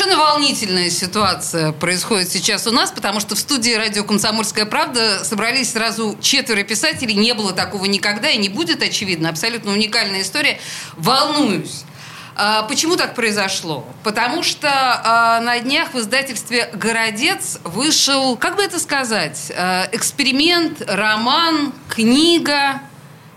Совершенно 0.00 0.24
волнительная 0.24 0.88
ситуация 0.88 1.72
происходит 1.72 2.30
сейчас 2.30 2.66
у 2.66 2.70
нас, 2.70 2.90
потому 2.90 3.20
что 3.20 3.34
в 3.34 3.38
студии 3.38 3.72
радио 3.72 4.02
«Комсомольская 4.02 4.64
правда» 4.64 5.22
собрались 5.24 5.72
сразу 5.72 6.16
четверо 6.22 6.62
писателей. 6.62 7.12
Не 7.16 7.34
было 7.34 7.52
такого 7.52 7.84
никогда 7.84 8.30
и 8.30 8.38
не 8.38 8.48
будет, 8.48 8.82
очевидно. 8.82 9.28
Абсолютно 9.28 9.72
уникальная 9.72 10.22
история. 10.22 10.58
Волнуюсь. 10.96 11.84
А, 12.34 12.62
Почему 12.62 12.96
так 12.96 13.14
произошло? 13.14 13.86
Потому 14.02 14.42
что 14.42 14.70
а, 14.70 15.38
на 15.40 15.60
днях 15.60 15.92
в 15.92 15.98
издательстве 15.98 16.70
«Городец» 16.72 17.58
вышел, 17.64 18.36
как 18.36 18.56
бы 18.56 18.62
это 18.62 18.78
сказать, 18.78 19.52
а, 19.54 19.86
эксперимент, 19.92 20.80
роман, 20.88 21.74
книга, 21.90 22.80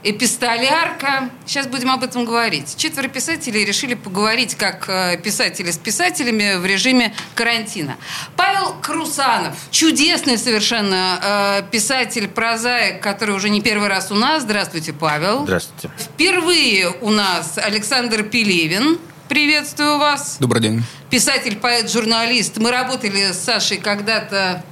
эпистолярка. 0.03 1.29
Сейчас 1.45 1.67
будем 1.67 1.91
об 1.91 2.03
этом 2.03 2.25
говорить. 2.25 2.75
Четверо 2.77 3.07
писателей 3.07 3.65
решили 3.65 3.93
поговорить 3.93 4.55
как 4.55 4.87
э, 4.87 5.17
писатели 5.17 5.71
с 5.71 5.77
писателями 5.77 6.57
в 6.57 6.65
режиме 6.65 7.13
карантина. 7.35 7.97
Павел 8.35 8.75
Крусанов, 8.81 9.55
чудесный 9.71 10.37
совершенно 10.37 11.63
э, 11.63 11.71
писатель, 11.71 12.27
прозаик, 12.27 13.01
который 13.01 13.35
уже 13.35 13.49
не 13.49 13.61
первый 13.61 13.87
раз 13.87 14.11
у 14.11 14.15
нас. 14.15 14.43
Здравствуйте, 14.43 14.93
Павел. 14.93 15.43
Здравствуйте. 15.43 15.89
Впервые 15.97 16.89
у 17.01 17.09
нас 17.09 17.57
Александр 17.57 18.23
Пелевин. 18.23 18.99
Приветствую 19.29 19.97
вас. 19.97 20.37
Добрый 20.39 20.61
день. 20.61 20.83
Писатель, 21.09 21.55
поэт, 21.55 21.89
журналист. 21.89 22.57
Мы 22.57 22.71
работали 22.71 23.31
с 23.31 23.39
Сашей 23.39 23.77
когда-то 23.77 24.63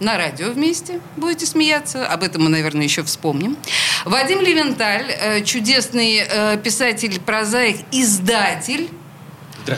на 0.00 0.16
радио 0.18 0.50
вместе. 0.50 1.00
Будете 1.16 1.46
смеяться. 1.46 2.06
Об 2.06 2.22
этом 2.22 2.44
мы, 2.44 2.50
наверное, 2.50 2.84
еще 2.84 3.02
вспомним. 3.02 3.56
Вадим 4.04 4.40
Левенталь, 4.40 5.10
э, 5.10 5.44
чудесный 5.44 6.22
э, 6.26 6.58
писатель, 6.58 7.20
прозаик, 7.20 7.78
издатель. 7.92 8.90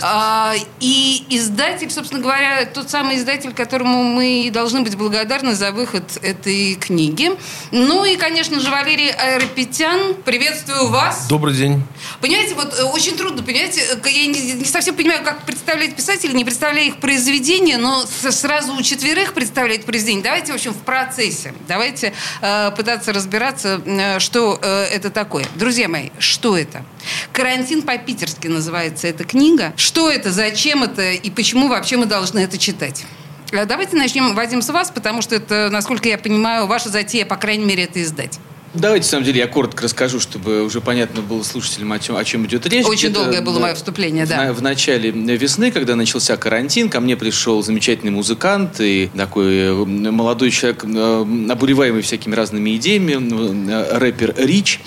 А, 0.03 0.55
и 0.81 1.25
издатель, 1.31 1.91
собственно 1.91 2.23
говоря, 2.23 2.65
тот 2.67 2.91
самый 2.91 3.17
издатель, 3.17 3.53
которому 3.53 4.03
мы 4.03 4.51
должны 4.53 4.83
быть 4.83 4.97
благодарны 4.97 5.55
за 5.55 5.73
выход 5.73 6.19
этой 6.23 6.75
книги. 6.75 7.31
Ну 7.71 8.05
и, 8.05 8.17
конечно 8.17 8.61
же, 8.61 8.71
Валерий 8.71 9.11
Аэропетян. 9.11 10.15
Приветствую 10.25 10.89
вас. 10.89 11.27
Добрый 11.29 11.55
день. 11.55 11.83
Понимаете, 12.21 12.55
вот 12.55 12.75
э, 12.79 12.83
очень 12.85 13.17
трудно, 13.17 13.43
понимаете, 13.43 13.83
э, 13.83 14.09
я 14.09 14.27
не, 14.27 14.53
не 14.53 14.65
совсем 14.65 14.95
понимаю, 14.95 15.23
как 15.25 15.43
представлять 15.45 15.95
писателей, 15.95 16.35
не 16.35 16.45
представляя 16.45 16.87
их 16.87 16.97
произведения, 16.99 17.79
но 17.79 18.05
сразу 18.07 18.75
у 18.75 18.83
четверых 18.83 19.35
представлять 19.35 19.85
произведение. 19.85 20.25
Давайте, 20.25 20.53
в 20.53 20.55
общем, 20.57 20.73
в 20.73 20.79
процессе. 20.79 21.55
Давайте 21.69 22.13
э, 22.41 22.71
пытаться 22.77 23.13
разбираться, 23.13 23.81
э, 23.85 24.19
что 24.19 24.59
э, 24.61 24.85
это 24.85 25.11
такое. 25.11 25.47
Друзья 25.55 25.89
мои, 25.89 26.11
что 26.19 26.57
это? 26.57 26.85
«Карантин 27.33 27.83
по-питерски» 27.83 28.49
называется 28.49 29.07
эта 29.07 29.25
книга. 29.25 29.75
Что 29.77 30.11
это, 30.11 30.33
зачем 30.33 30.83
это 30.83 31.13
и 31.13 31.31
почему 31.31 31.69
вообще 31.69 31.97
мы 31.97 32.07
должны 32.07 32.39
это 32.41 32.59
читать? 32.59 33.05
Э, 33.53 33.67
Давайте 33.67 33.97
начнем, 33.97 34.35
Вадим, 34.35 34.63
с 34.63 34.69
вас, 34.71 34.91
потому 34.91 35.23
что 35.23 35.35
это, 35.37 35.69
насколько 35.71 36.09
я 36.09 36.19
понимаю, 36.19 36.67
ваша 36.67 36.89
затея, 36.89 37.27
по 37.27 37.37
крайней 37.37 37.65
мере, 37.65 37.85
это 37.85 38.03
издать. 38.03 38.39
Давайте, 38.75 39.07
на 39.07 39.11
самом 39.11 39.25
деле, 39.25 39.39
я 39.39 39.47
коротко 39.47 39.85
расскажу, 39.85 40.21
чтобы 40.21 40.63
уже 40.63 40.83
понятно 40.83 41.23
было 41.23 41.43
слушателям, 41.43 41.93
о 41.93 41.99
чем, 41.99 42.15
о 42.17 42.25
чем 42.25 42.45
идет 42.45 42.67
речь. 42.67 42.85
Очень 42.85 43.09
Где-то, 43.09 43.23
долгое 43.25 43.41
было 43.41 43.59
мое 43.59 43.75
вступление, 43.75 44.27
в 44.27 44.29
да. 44.29 44.37
на- 44.45 44.53
В 44.53 44.61
начале 44.61 45.11
весны, 45.13 45.71
когда 45.71 45.97
начался 45.97 46.37
карантин, 46.37 46.91
ко 46.91 47.01
мне 47.01 47.17
пришел 47.17 47.63
замечательный 47.63 48.11
музыкант 48.11 48.79
и 48.81 49.09
такой 49.17 49.55
э, 49.57 49.73
молодой 49.73 50.51
человек, 50.51 50.85
э, 50.85 51.27
обуреваемый 51.51 52.03
всякими 52.03 52.35
разными 52.35 52.77
идеями, 52.77 53.97
рэпер 53.99 54.35
Рич, 54.37 54.81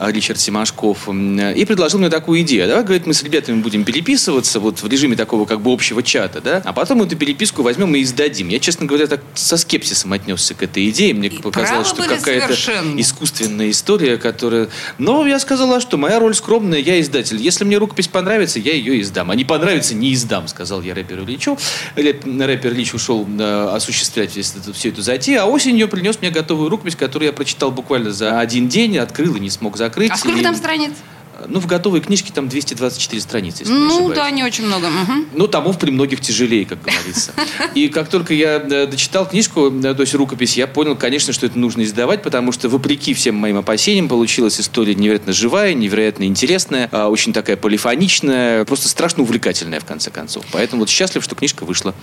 Ричард 0.00 0.40
Симашков, 0.40 1.08
э, 1.08 1.54
и 1.54 1.64
предложил 1.64 1.98
мне 2.00 2.10
такую 2.10 2.40
идею. 2.42 2.68
Давай, 2.68 2.84
говорит, 2.84 3.06
мы 3.06 3.14
с 3.14 3.22
ребятами 3.22 3.60
будем 3.60 3.84
переписываться 3.84 4.60
вот 4.60 4.82
в 4.82 4.88
режиме 4.88 5.16
такого 5.16 5.46
как 5.46 5.60
бы 5.60 5.72
общего 5.72 6.02
чата, 6.02 6.40
да, 6.40 6.62
а 6.64 6.72
потом 6.72 7.02
эту 7.02 7.16
переписку 7.16 7.62
возьмем 7.62 7.94
и 7.94 8.02
издадим. 8.02 8.48
Я, 8.48 8.58
честно 8.58 8.86
говоря, 8.86 9.06
так 9.06 9.20
со 9.34 9.56
скепсисом 9.56 10.12
отнесся 10.12 10.54
к 10.54 10.62
этой 10.62 10.88
идее. 10.90 11.14
Мне 11.14 11.28
И 11.28 11.40
показалось, 11.40 11.88
что 11.88 12.02
какая-то 12.02 12.54
искусственная 13.00 13.70
история, 13.70 14.16
которая... 14.16 14.68
Но 14.98 15.26
я 15.26 15.38
сказала, 15.38 15.80
что 15.80 15.96
моя 15.96 16.18
роль 16.18 16.34
скромная, 16.34 16.78
я 16.78 17.00
издатель. 17.00 17.40
Если 17.40 17.64
мне 17.64 17.78
рукопись 17.78 18.08
понравится, 18.08 18.58
я 18.58 18.72
ее 18.72 19.00
издам. 19.00 19.30
А 19.30 19.34
не 19.34 19.44
понравится, 19.44 19.94
не 19.94 20.12
издам, 20.12 20.48
сказал 20.48 20.82
я 20.82 20.94
рэперу. 20.94 21.24
Рэп- 21.24 22.44
Рэпер 22.44 22.72
Ильич 22.72 22.94
ушел 22.94 23.26
э, 23.38 23.68
осуществлять 23.72 24.30
всю 24.30 24.88
эту 24.88 25.02
затею, 25.02 25.42
а 25.42 25.46
осенью 25.46 25.88
принес 25.88 26.20
мне 26.20 26.30
готовую 26.30 26.68
рукопись, 26.68 26.96
которую 26.96 27.28
я 27.28 27.32
прочитал 27.32 27.70
буквально 27.70 28.12
за 28.12 28.40
один 28.40 28.68
день, 28.68 28.98
открыл 28.98 29.36
и 29.36 29.40
не 29.40 29.50
смог 29.50 29.76
закрыть. 29.84 30.10
А 30.10 30.16
сколько 30.16 30.40
И- 30.40 30.42
там 30.42 30.54
страниц? 30.54 30.92
Ну, 31.48 31.58
в 31.58 31.66
готовой 31.66 32.00
книжке 32.00 32.32
там 32.32 32.48
224 32.48 33.20
страницы, 33.20 33.64
не 33.64 33.70
Ну 33.70 33.86
ошибаюсь. 33.88 34.14
да, 34.16 34.30
не 34.30 34.44
очень 34.44 34.66
много. 34.66 34.88
Мгм. 34.88 35.26
Ну, 35.34 35.48
томов 35.48 35.80
при 35.80 35.90
многих 35.90 36.20
тяжелее, 36.20 36.64
как 36.64 36.80
говорится. 36.80 37.32
И 37.74 37.88
как 37.88 38.08
только 38.08 38.32
я 38.34 38.58
э, 38.58 38.86
дочитал 38.86 39.28
книжку, 39.28 39.68
э, 39.68 39.94
то 39.94 40.00
есть 40.02 40.14
рукопись, 40.14 40.56
я 40.56 40.68
понял, 40.68 40.94
конечно, 40.96 41.32
что 41.32 41.46
это 41.46 41.58
нужно 41.58 41.82
издавать, 41.82 42.22
потому 42.22 42.52
что, 42.52 42.68
вопреки 42.68 43.14
всем 43.14 43.34
моим 43.34 43.56
опасениям, 43.56 44.08
получилась 44.08 44.60
история 44.60 44.94
невероятно 44.94 45.32
живая, 45.32 45.74
невероятно 45.74 46.22
интересная, 46.22 46.88
а, 46.92 47.08
очень 47.08 47.32
такая 47.32 47.56
полифоничная, 47.56 48.64
просто 48.64 48.88
страшно 48.88 49.24
увлекательная, 49.24 49.80
в 49.80 49.84
конце 49.84 50.12
концов. 50.12 50.44
Поэтому 50.52 50.80
вот 50.82 50.88
счастлив, 50.88 51.22
что 51.24 51.34
книжка 51.34 51.64
вышла. 51.64 51.94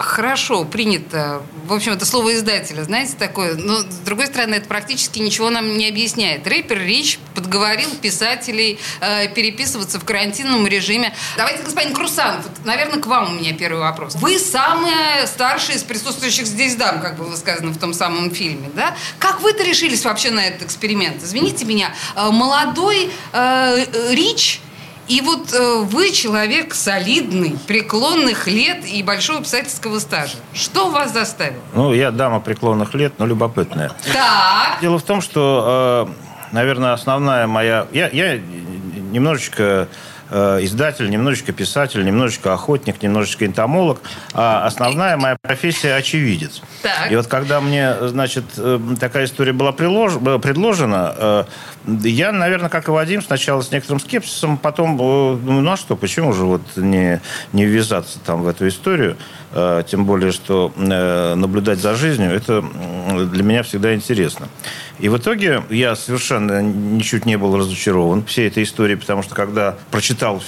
Хорошо, 0.00 0.64
принято. 0.64 1.42
В 1.66 1.74
общем, 1.74 1.92
это 1.92 2.06
слово 2.06 2.32
издателя, 2.32 2.84
знаете, 2.84 3.16
такое. 3.18 3.54
Но, 3.56 3.80
с 3.80 3.98
другой 4.02 4.28
стороны, 4.28 4.54
это 4.54 4.66
практически 4.66 5.18
ничего 5.18 5.50
нам 5.50 5.76
не 5.76 5.86
объясняет. 5.86 6.46
Рэпер 6.46 6.78
Рич 6.78 7.18
подговорил 7.34 7.90
писателей 8.00 8.78
э, 9.02 9.28
переписываться 9.28 10.00
в 10.00 10.04
карантинном 10.06 10.66
режиме. 10.66 11.14
Давайте, 11.36 11.62
господин 11.64 11.92
Крусанов, 11.92 12.44
вот, 12.44 12.64
наверное, 12.64 12.98
к 12.98 13.06
вам 13.06 13.36
у 13.36 13.40
меня 13.40 13.52
первый 13.52 13.80
вопрос. 13.80 14.14
Вы 14.14 14.38
самая 14.38 15.26
старшая 15.26 15.76
из 15.76 15.82
присутствующих 15.82 16.46
здесь 16.46 16.76
дам, 16.76 17.02
как 17.02 17.18
было 17.18 17.36
сказано 17.36 17.70
в 17.70 17.78
том 17.78 17.92
самом 17.92 18.30
фильме, 18.30 18.70
да? 18.74 18.96
Как 19.18 19.42
вы-то 19.42 19.62
решились 19.64 20.02
вообще 20.06 20.30
на 20.30 20.46
этот 20.46 20.62
эксперимент? 20.62 21.22
Извините 21.22 21.66
меня, 21.66 21.94
э, 22.16 22.30
молодой 22.30 23.10
э, 23.34 23.84
Рич 24.14 24.62
и 25.10 25.20
вот 25.22 25.52
э, 25.52 25.82
вы 25.82 26.12
человек 26.12 26.72
солидный, 26.72 27.56
преклонных 27.66 28.46
лет 28.46 28.86
и 28.86 29.02
большого 29.02 29.42
писательского 29.42 29.98
стажа. 29.98 30.36
Что 30.54 30.88
вас 30.88 31.12
заставило? 31.12 31.60
Ну, 31.74 31.92
я 31.92 32.12
дама 32.12 32.38
преклонных 32.38 32.94
лет, 32.94 33.14
но 33.18 33.26
любопытная. 33.26 33.90
Так. 34.12 34.80
Дело 34.80 35.00
в 35.00 35.02
том, 35.02 35.20
что, 35.20 36.06
э, 36.08 36.54
наверное, 36.54 36.92
основная 36.92 37.48
моя... 37.48 37.88
Я, 37.90 38.08
я 38.10 38.38
немножечко 38.38 39.88
издатель, 40.30 41.10
немножечко 41.10 41.52
писатель, 41.52 42.04
немножечко 42.04 42.52
охотник, 42.52 43.02
немножечко 43.02 43.46
энтомолог, 43.46 44.00
а 44.32 44.64
основная 44.66 45.16
моя 45.16 45.36
профессия 45.40 45.94
очевидец. 45.94 46.62
Так. 46.82 47.10
И 47.10 47.16
вот 47.16 47.26
когда 47.26 47.60
мне, 47.60 47.94
значит, 48.08 48.44
э, 48.56 48.78
такая 48.98 49.24
история 49.24 49.52
была 49.52 49.72
прилож- 49.72 50.18
была 50.18 50.38
предложена, 50.38 51.14
э, 51.16 51.44
я, 52.04 52.32
наверное, 52.32 52.68
как 52.68 52.88
и 52.88 52.90
Вадим, 52.90 53.22
сначала 53.22 53.62
с 53.62 53.70
некоторым 53.70 54.00
скепсисом, 54.00 54.56
потом 54.56 54.96
э, 55.00 55.36
ну 55.42 55.70
а 55.70 55.76
что, 55.76 55.96
почему 55.96 56.32
же 56.32 56.44
вот 56.44 56.62
не, 56.76 57.20
не 57.52 57.64
ввязаться 57.64 58.18
там 58.20 58.42
в 58.42 58.48
эту 58.48 58.68
историю, 58.68 59.10
Э, 59.10 59.16
тем 59.52 60.04
более, 60.04 60.30
что 60.30 60.72
э, 60.76 61.34
наблюдать 61.34 61.80
за 61.80 61.94
жизнью, 61.94 62.30
это 62.32 62.64
для 63.26 63.42
меня 63.42 63.62
всегда 63.62 63.94
интересно. 63.94 64.48
И 65.00 65.08
в 65.08 65.16
итоге 65.16 65.62
я 65.70 65.96
совершенно 65.96 66.60
ничуть 66.62 67.24
не 67.24 67.38
был 67.38 67.56
разочарован 67.56 68.24
всей 68.26 68.48
этой 68.48 68.64
историей, 68.64 68.96
потому 68.96 69.22
что 69.22 69.34
когда 69.34 69.76
прочитал 69.90 70.42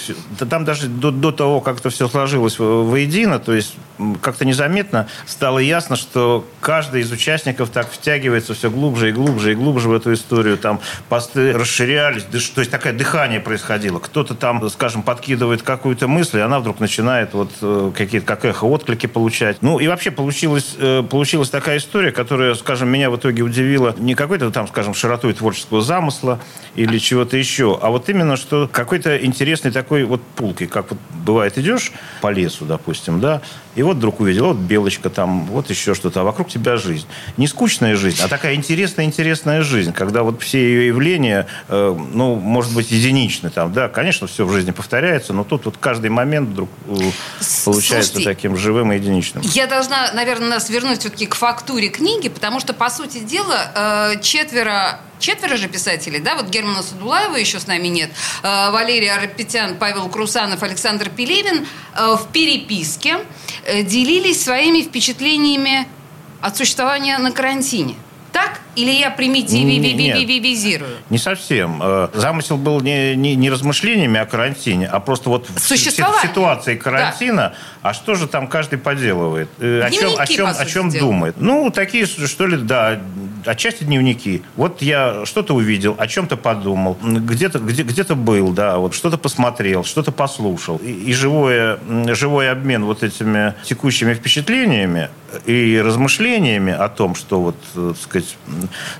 там 0.51 0.65
даже 0.67 0.89
до, 0.89 1.11
до 1.11 1.33
того, 1.33 1.61
как 1.61 1.81
это 1.81 1.89
все 1.89 2.07
сложилось 2.07 2.59
во- 2.59 2.85
воедино, 2.85 3.39
то 3.39 3.55
есть 3.55 3.75
как-то 4.21 4.45
незаметно 4.45 5.07
стало 5.27 5.59
ясно, 5.59 5.97
что 5.97 6.47
каждый 6.61 7.01
из 7.01 7.11
участников 7.11 7.71
так 7.71 7.91
втягивается 7.91 8.53
все 8.53 8.71
глубже 8.71 9.09
и 9.09 9.13
глубже 9.13 9.53
и 9.53 9.55
глубже 9.55 9.89
в 9.89 9.95
эту 9.95 10.13
историю. 10.13 10.59
Там 10.59 10.81
посты 11.09 11.53
расширялись, 11.55 12.25
то 12.25 12.61
есть 12.61 12.71
такое 12.71 12.93
дыхание 12.93 13.41
происходило. 13.41 14.01
Кто-то 14.01 14.35
там, 14.35 14.69
скажем, 14.69 15.03
подкидывает 15.03 15.63
какую-то 15.63 16.09
мысль, 16.09 16.39
и 16.39 16.41
она 16.41 16.61
вдруг 16.61 16.79
начинает 16.79 17.33
вот 17.33 17.53
э, 17.63 17.91
какие-то 17.97 18.27
как 18.27 18.45
эхо 18.45 18.67
отклики 18.93 19.07
получать. 19.07 19.63
Ну 19.63 19.79
и 19.79 19.89
вообще 19.89 20.11
получилась, 20.11 20.77
э, 20.79 21.03
получилась 21.09 21.51
такая 21.51 21.79
история, 21.79 22.13
которая, 22.13 22.55
скажем, 22.55 22.89
меня 22.89 23.11
в 23.11 23.17
итоге 23.17 23.43
удивила 23.43 23.95
не 23.99 24.15
какой-то 24.15 24.51
там, 24.51 24.69
скажем, 24.69 24.95
широтой 24.95 25.33
творческого 25.33 25.83
замысла 25.83 26.39
или 26.77 26.99
чего-то 26.99 27.37
еще, 27.37 27.79
а 27.81 27.91
вот 27.91 28.09
именно, 28.09 28.37
что 28.37 28.69
какой-то 28.71 29.17
интересный 29.17 29.71
такой 29.71 30.05
вот 30.05 30.23
пулкой, 30.37 30.67
как 30.67 30.91
вот 30.91 30.99
бывает, 31.25 31.59
идешь 31.59 31.93
по 32.21 32.31
лесу, 32.31 32.65
допустим, 32.65 33.21
да, 33.21 33.41
и 33.75 33.83
вот 33.83 33.97
вдруг 33.97 34.21
увидел, 34.21 34.49
вот 34.49 34.57
белочка 34.57 35.11
там, 35.11 35.47
вот 35.47 35.71
еще 35.71 35.95
что-то, 35.95 36.21
а 36.21 36.25
вокруг 36.25 36.49
тебя 36.49 36.77
жизнь. 36.77 37.07
Не 37.37 37.47
скучная 37.47 37.97
жизнь, 37.97 38.23
а 38.23 38.29
такая 38.29 38.55
интересная-интересная 38.55 39.63
жизнь, 39.63 39.93
когда 39.93 40.23
вот 40.23 40.43
все 40.43 40.59
ее 40.59 40.87
явления, 40.89 41.47
э, 41.69 41.97
ну, 42.13 42.37
может 42.37 42.75
быть, 42.75 42.91
единичны 42.91 43.51
там, 43.51 43.73
да, 43.73 43.89
конечно, 43.89 44.27
все 44.27 44.45
в 44.45 44.53
жизни 44.53 44.71
повторяется, 44.71 45.33
но 45.33 45.45
тут 45.45 45.65
вот 45.65 45.77
каждый 45.79 46.11
момент 46.11 46.51
вдруг 46.51 46.69
э, 46.87 46.95
получается 47.65 48.13
Слушайте, 48.13 48.25
таким 48.25 48.57
живым 48.57 48.93
и 48.93 48.97
единичным. 48.97 49.43
Я 49.47 49.67
должна, 49.67 50.13
наверное, 50.13 50.49
нас 50.49 50.69
вернуть 50.69 51.01
все-таки 51.01 51.27
к 51.27 51.35
фактуре 51.35 51.89
книги, 51.89 52.29
потому 52.29 52.61
что, 52.61 52.75
по 52.75 52.91
сути 52.91 53.19
дела, 53.19 54.13
э, 54.15 54.21
четверо 54.21 55.01
четверо 55.23 55.57
же 55.57 55.69
писателей, 55.69 56.19
да, 56.19 56.35
вот 56.35 56.47
Германа 56.47 56.83
Садулаева 56.83 57.37
еще 57.37 57.59
с 57.59 57.67
нами 57.67 57.89
нет, 57.89 58.11
э, 58.43 58.71
Валерий 58.71 59.11
Арапетян, 59.11 59.77
Павел 59.79 60.09
Крусанов, 60.09 60.63
Александр 60.63 61.09
Пелевин 61.09 61.67
э, 61.97 62.17
в 62.17 62.29
переписке 62.33 63.21
э, 63.65 63.83
делились 63.83 64.43
своими 64.43 64.83
впечатлениями 64.83 65.87
от 66.43 66.57
существования 66.57 67.17
на 67.19 67.33
карантине. 67.33 67.95
Так? 68.33 68.61
Или 68.75 68.91
я 68.93 69.11
примитивизирую? 69.11 70.91
Не 71.11 71.19
совсем. 71.19 71.81
Э, 71.83 72.09
Замысел 72.15 72.57
был 72.57 72.81
не, 72.81 73.15
не, 73.17 73.35
не 73.35 73.51
размышлениями 73.51 74.19
о 74.19 74.27
карантине, 74.27 74.87
а 74.87 75.01
просто 75.01 75.29
вот 75.29 75.49
в 75.49 75.61
ситуации 75.61 76.77
карантина, 76.77 77.55
а 77.83 77.95
что 77.95 78.15
же 78.15 78.27
там 78.27 78.47
каждый 78.47 78.79
поделывает? 78.79 79.49
Э, 79.59 79.83
О 79.83 79.91
чем, 79.91 80.11
о 80.11 80.27
Дневники, 80.27 80.35
чем, 80.35 80.47
о 80.47 80.65
чем 80.67 80.91
дела. 80.91 81.01
думает? 81.07 81.35
Ну, 81.39 81.71
такие, 81.71 82.07
что 82.07 82.47
ли, 82.47 82.57
да, 82.57 83.01
отчасти 83.45 83.85
дневники. 83.85 84.43
Вот 84.57 84.83
я 84.83 85.25
что-то 85.25 85.55
увидел, 85.55 85.95
о 85.99 86.07
чем-то 86.07 86.37
подумал, 86.37 86.97
где-то 87.03 87.59
где, 87.59 87.83
где-то 87.83 88.15
был, 88.15 88.51
да, 88.53 88.79
вот 88.79 88.95
что-то 88.95 89.19
посмотрел, 89.19 89.85
что-то 89.85 90.13
послушал. 90.13 90.77
И, 90.79 90.91
и 90.91 91.13
живое, 91.13 91.79
живой 92.15 92.51
обмен 92.51 92.85
вот 92.85 93.03
этими 93.03 93.55
текущими 93.65 94.15
впечатлениями 94.15 95.11
и 95.47 95.81
размышлениями 95.85 96.73
о 96.73 96.89
том, 96.89 97.15
что 97.15 97.41
вот, 97.41 97.57
э, 97.75 97.93
так 97.95 98.03
сказать, 98.03 98.37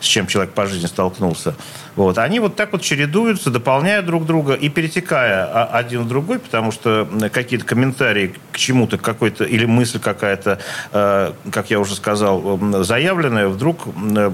с 0.01 0.05
чем 0.05 0.27
человек 0.27 0.55
по 0.55 0.67
жизни 0.67 0.87
столкнулся, 0.87 1.55
вот, 1.97 2.19
они 2.19 2.41
вот 2.41 2.57
так 2.57 2.73
вот 2.73 2.83
чередуются, 2.83 3.51
дополняя 3.51 4.03
друг 4.03 4.25
друга 4.25 4.55
и 4.55 4.69
перетекая 4.69 5.45
а- 5.45 5.71
один 5.73 6.03
в 6.03 6.09
другой, 6.09 6.39
потому 6.39 6.73
что 6.73 7.09
какие-то 7.33 7.67
комментарии 7.67 8.35
к 8.51 8.57
чему-то 8.57 8.99
какой-то 8.99 9.45
или 9.45 9.67
мысль 9.67 9.99
какая-то, 9.99 10.59
э, 10.93 11.33
как 11.51 11.71
я 11.71 11.81
уже 11.81 11.95
сказал, 11.95 12.59
заявленная, 12.83 13.49
вдруг 13.49 13.83
э, 13.87 14.31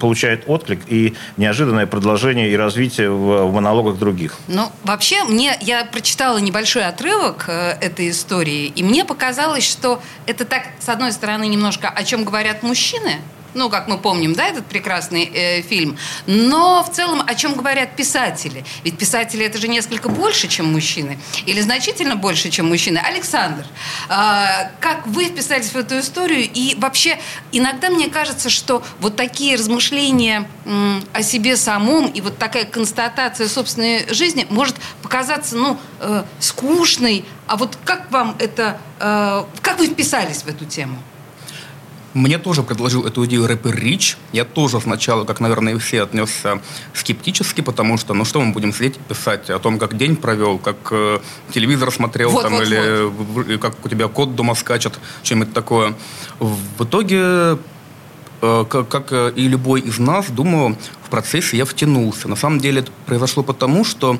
получает 0.00 0.44
отклик 0.46 0.80
и 0.88 1.14
неожиданное 1.36 1.86
продолжение 1.86 2.50
и 2.50 2.56
развитие 2.56 3.10
в, 3.10 3.46
в 3.46 3.52
монологах 3.52 3.98
других. 3.98 4.36
Ну, 4.48 4.70
вообще, 4.84 5.24
мне 5.24 5.56
я 5.60 5.84
прочитала 5.84 6.38
небольшой 6.38 6.86
отрывок 6.86 7.44
э, 7.48 7.76
этой 7.80 8.10
истории, 8.10 8.66
и 8.66 8.82
мне 8.82 9.04
показалось, 9.04 9.68
что 9.68 10.00
это 10.26 10.44
так, 10.44 10.62
с 10.78 10.88
одной 10.88 11.12
стороны, 11.12 11.46
немножко 11.46 11.88
о 11.88 12.04
чем 12.04 12.24
говорят 12.24 12.62
мужчины. 12.62 13.16
Ну, 13.54 13.70
как 13.70 13.88
мы 13.88 13.98
помним, 13.98 14.34
да, 14.34 14.46
этот 14.46 14.66
прекрасный 14.66 15.24
э, 15.24 15.62
фильм. 15.62 15.96
Но 16.26 16.84
в 16.84 16.92
целом 16.94 17.22
о 17.26 17.34
чем 17.34 17.54
говорят 17.54 17.96
писатели? 17.96 18.64
Ведь 18.84 18.98
писатели 18.98 19.44
это 19.44 19.58
же 19.58 19.68
несколько 19.68 20.08
больше, 20.08 20.48
чем 20.48 20.70
мужчины. 20.72 21.18
Или 21.46 21.60
значительно 21.60 22.14
больше, 22.14 22.50
чем 22.50 22.68
мужчины. 22.68 22.98
Александр, 22.98 23.64
а, 24.08 24.70
как 24.80 25.06
вы 25.06 25.26
вписались 25.26 25.70
в 25.70 25.76
эту 25.76 25.98
историю? 26.00 26.48
И 26.52 26.74
вообще, 26.78 27.18
иногда 27.52 27.88
мне 27.88 28.08
кажется, 28.08 28.50
что 28.50 28.82
вот 29.00 29.16
такие 29.16 29.56
размышления 29.56 30.48
м, 30.66 31.02
о 31.12 31.22
себе 31.22 31.56
самом 31.56 32.06
и 32.06 32.20
вот 32.20 32.36
такая 32.38 32.64
констатация 32.64 33.48
собственной 33.48 34.12
жизни 34.12 34.46
может 34.50 34.76
показаться, 35.02 35.56
ну, 35.56 35.78
э, 36.00 36.24
скучной. 36.38 37.24
А 37.46 37.56
вот 37.56 37.78
как 37.84 38.10
вам 38.10 38.36
это, 38.38 38.78
э, 39.00 39.44
как 39.62 39.78
вы 39.78 39.86
вписались 39.86 40.42
в 40.42 40.48
эту 40.48 40.66
тему? 40.66 40.98
Мне 42.18 42.38
тоже 42.38 42.64
предложил 42.64 43.06
эту 43.06 43.24
идею 43.26 43.46
рэпер 43.46 43.76
Рич. 43.76 44.16
Я 44.32 44.44
тоже 44.44 44.80
сначала, 44.80 45.24
как, 45.24 45.38
наверное, 45.38 45.74
и 45.76 45.78
все, 45.78 46.02
отнесся 46.02 46.60
скептически, 46.92 47.60
потому 47.60 47.96
что, 47.96 48.12
ну 48.12 48.24
что 48.24 48.40
мы 48.40 48.52
будем 48.52 48.72
сидеть 48.72 48.96
и 48.96 49.00
писать 49.08 49.48
о 49.50 49.60
том, 49.60 49.78
как 49.78 49.96
день 49.96 50.16
провел, 50.16 50.58
как 50.58 50.76
э, 50.90 51.20
телевизор 51.54 51.92
смотрел, 51.92 52.30
Вот, 52.30 52.42
там, 52.42 52.54
вот, 52.54 52.62
или 52.66 53.06
в- 53.06 53.52
и 53.52 53.56
как 53.56 53.84
у 53.84 53.88
тебя 53.88 54.08
кот 54.08 54.34
дома 54.34 54.56
скачет, 54.56 54.98
чем-нибудь 55.22 55.54
такое. 55.54 55.94
В 56.40 56.82
итоге 56.84 57.58
э, 58.42 58.64
как, 58.68 58.88
как 58.88 59.12
э, 59.12 59.32
и 59.36 59.46
любой 59.46 59.80
из 59.82 60.00
нас, 60.00 60.28
думаю, 60.28 60.76
в 61.04 61.10
процессе 61.10 61.56
я 61.56 61.64
втянулся. 61.64 62.26
На 62.26 62.36
самом 62.36 62.58
деле 62.58 62.80
это 62.80 62.90
произошло 63.06 63.44
потому, 63.44 63.84
что 63.84 64.18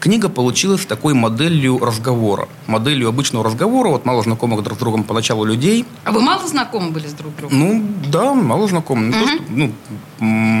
книга 0.00 0.28
получилась 0.28 0.84
такой 0.86 1.14
моделью 1.14 1.78
разговора. 1.78 2.48
Моделью 2.66 3.08
обычного 3.08 3.44
разговора, 3.44 3.90
вот 3.90 4.04
мало 4.04 4.22
знакомых 4.22 4.62
друг 4.64 4.78
с 4.78 4.80
другом 4.80 5.04
поначалу 5.04 5.44
людей. 5.44 5.84
А 6.04 6.10
вы 6.10 6.20
мало 6.20 6.46
знакомы 6.48 6.90
были 6.90 7.06
с 7.06 7.12
друг 7.12 7.36
другом? 7.36 7.58
Ну, 7.58 7.84
да, 8.08 8.34
мало 8.34 8.66
знакомых. 8.66 9.06
Не 9.06 9.12
то, 9.12 9.28
что, 9.28 9.42
ну, 9.48 9.72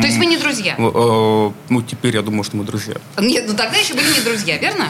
То 0.02 0.06
есть 0.06 0.18
вы 0.18 0.26
не 0.26 0.36
друзья? 0.36 0.76
э, 0.78 0.82
э, 0.82 1.50
ну, 1.70 1.82
теперь 1.82 2.14
я 2.14 2.22
думаю, 2.22 2.44
что 2.44 2.56
мы 2.56 2.64
друзья. 2.64 2.94
Нет, 3.18 3.44
ну 3.48 3.54
тогда 3.56 3.76
еще 3.78 3.94
были 3.94 4.06
не 4.12 4.20
друзья, 4.20 4.58
верно? 4.58 4.86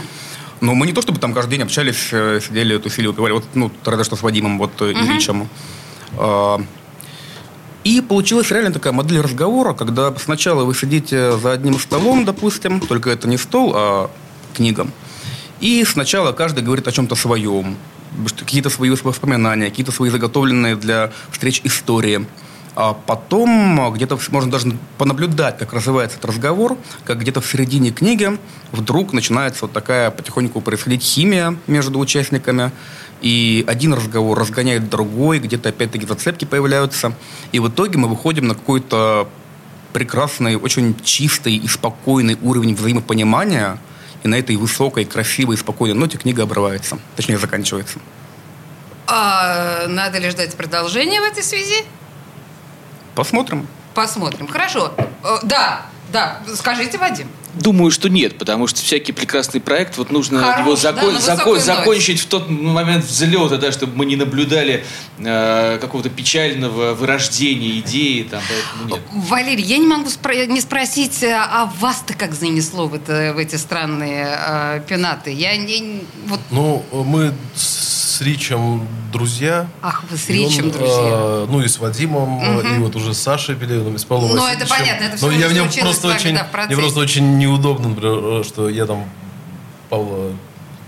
Но 0.61 0.75
мы 0.75 0.87
не 0.87 0.93
то, 0.93 1.01
чтобы 1.01 1.19
там 1.19 1.33
каждый 1.33 1.53
день 1.53 1.63
общались, 1.63 2.09
э, 2.13 2.41
сидели, 2.47 2.77
тусили, 2.77 3.07
выпивали. 3.07 3.33
Вот, 3.33 3.45
ну, 3.55 3.71
тогда 3.83 4.05
что 4.05 4.17
с 4.17 4.23
Вадимом, 4.23 4.59
вот, 4.59 4.73
э, 4.83 4.93
Ильичем. 4.93 5.49
А, 6.19 6.61
И 7.83 8.03
получилась 8.03 8.51
реально 8.51 8.73
такая 8.73 8.93
модель 8.93 9.21
разговора, 9.23 9.73
когда 9.73 10.13
сначала 10.19 10.65
вы 10.65 10.75
сидите 10.75 11.39
за 11.39 11.53
одним 11.53 11.79
столом, 11.79 12.27
допустим, 12.27 12.79
только 12.81 13.09
это 13.09 13.27
не 13.27 13.39
стол, 13.39 13.73
а 13.75 14.11
книга. 14.51 14.87
И 15.61 15.85
сначала 15.85 16.33
каждый 16.33 16.63
говорит 16.63 16.89
о 16.89 16.93
чем-то 16.93 17.15
своем, 17.15 17.77
какие-то 18.39 18.71
свои 18.71 18.91
воспоминания, 18.91 19.69
какие-то 19.71 19.93
свои 19.93 20.11
заготовленные 20.11 20.77
для 20.77 21.13
встреч 21.31 21.61
истории. 21.65 22.27
А 22.77 22.95
потом 22.95 23.93
где-то 23.93 24.19
можно 24.31 24.51
даже 24.51 24.77
понаблюдать, 24.97 25.59
как 25.59 25.73
развивается 25.73 26.17
этот 26.19 26.31
разговор, 26.31 26.79
как 27.05 27.19
где-то 27.19 27.41
в 27.41 27.47
середине 27.47 27.91
книги 27.91 28.39
вдруг 28.73 29.13
начинается 29.13 29.63
вот 29.63 29.73
такая 29.73 30.11
потихоньку 30.11 30.61
происходить 30.61 31.03
химия 31.03 31.57
между 31.67 31.99
участниками, 31.99 32.71
и 33.21 33.65
один 33.67 33.93
разговор 33.93 34.39
разгоняет 34.39 34.89
другой, 34.89 35.41
где-то 35.41 35.71
опять-таки 35.71 36.07
зацепки 36.07 36.45
появляются, 36.45 37.13
и 37.53 37.59
в 37.59 37.69
итоге 37.69 37.99
мы 37.99 38.09
выходим 38.09 38.47
на 38.47 38.55
какой-то 38.55 39.29
прекрасный, 39.93 40.57
очень 40.57 40.95
чистый 41.03 41.57
и 41.57 41.67
спокойный 41.67 42.39
уровень 42.41 42.75
взаимопонимания, 42.75 43.79
и 44.23 44.29
на 44.29 44.37
этой 44.39 44.57
высокой, 44.57 45.05
красивой, 45.05 45.57
спокойной 45.57 45.95
ноте 45.95 46.19
книга 46.19 46.43
обрывается, 46.43 46.99
точнее 47.17 47.39
заканчивается. 47.39 47.99
А 49.07 49.87
надо 49.89 50.19
ли 50.19 50.31
ждать 50.31 50.55
продолжения 50.57 51.21
в 51.21 51.25
этой 51.25 51.43
связи? 51.43 51.85
Посмотрим. 53.15 53.67
Посмотрим. 53.95 54.47
Хорошо. 54.47 54.93
Э, 55.25 55.39
Да, 55.43 55.87
да. 56.13 56.41
Скажите, 56.55 56.97
Вадим. 56.99 57.29
Думаю, 57.55 57.91
что 57.91 58.09
нет, 58.09 58.39
потому 58.39 58.67
что 58.67 58.81
всякий 58.81 59.13
прекрасный 59.13 59.61
проект, 59.61 59.99
вот 59.99 60.11
нужно 60.13 60.41
Хорош, 60.41 60.59
его 60.61 60.75
да, 60.77 60.81
закон- 60.81 61.15
на 61.15 61.21
закон- 61.21 61.61
закончить 61.61 62.21
в 62.21 62.27
тот 62.27 62.49
момент 62.49 63.05
взлета, 63.05 63.57
да, 63.57 63.73
чтобы 63.73 63.97
мы 63.97 64.05
не 64.07 64.17
наблюдали 64.17 64.85
э, 65.19 65.79
какого-то 65.81 66.11
печального 66.11 66.95
вырождения 66.95 67.81
идеи, 67.81 68.23
там, 68.23 68.41
поэтому 68.49 68.97
нет. 68.97 69.29
Валерий, 69.29 69.65
я 69.65 69.79
не 69.79 69.87
могу 69.87 70.09
спро- 70.09 70.47
не 70.47 70.61
спросить, 70.61 71.23
э, 71.23 71.33
а 71.35 71.71
вас-то 71.81 72.15
как 72.15 72.35
занесло 72.35 72.87
в, 72.87 72.95
это, 72.95 73.33
в 73.35 73.39
эти 73.39 73.57
странные 73.57 74.39
э, 74.39 74.81
пенаты? 74.89 75.33
Я 75.33 75.57
не... 75.57 76.03
Вот, 76.27 76.41
Ну, 76.51 76.85
мы 76.93 77.35
с 77.57 78.00
с 78.21 78.23
Ричем 78.23 78.87
друзья. 79.11 79.67
ах, 79.81 80.05
вы 80.11 80.19
с 80.19 80.29
И 80.29 80.45
он, 80.45 80.51
Ричем, 80.51 80.71
друзья. 80.71 80.87
э, 80.89 81.47
ну 81.49 81.63
и 81.63 81.69
с 81.69 81.79
Вадимом, 81.79 82.61
и 82.61 82.79
вот 82.79 82.95
уже 82.95 83.15
с 83.15 83.19
Сашей 83.19 83.57
Пелевиным, 83.57 83.95
и 83.95 83.99
с 83.99 84.05
Павлом 84.05 84.37
Ну, 84.37 84.47
это 84.47 84.67
понятно, 84.67 85.05
это 85.05 85.13
Но 85.13 85.31
всё 85.31 85.41
я 85.41 85.49
мне 85.49 85.61
случилось 85.61 85.99
просто 85.99 86.09
очень, 86.09 86.35
да, 86.35 86.45
в 86.45 86.67
мне 86.67 86.77
просто 86.77 87.01
очень 87.01 87.39
неудобно, 87.39 87.89
например, 87.89 88.45
что 88.45 88.69
я 88.69 88.85
там 88.85 89.09
Павла 89.89 90.33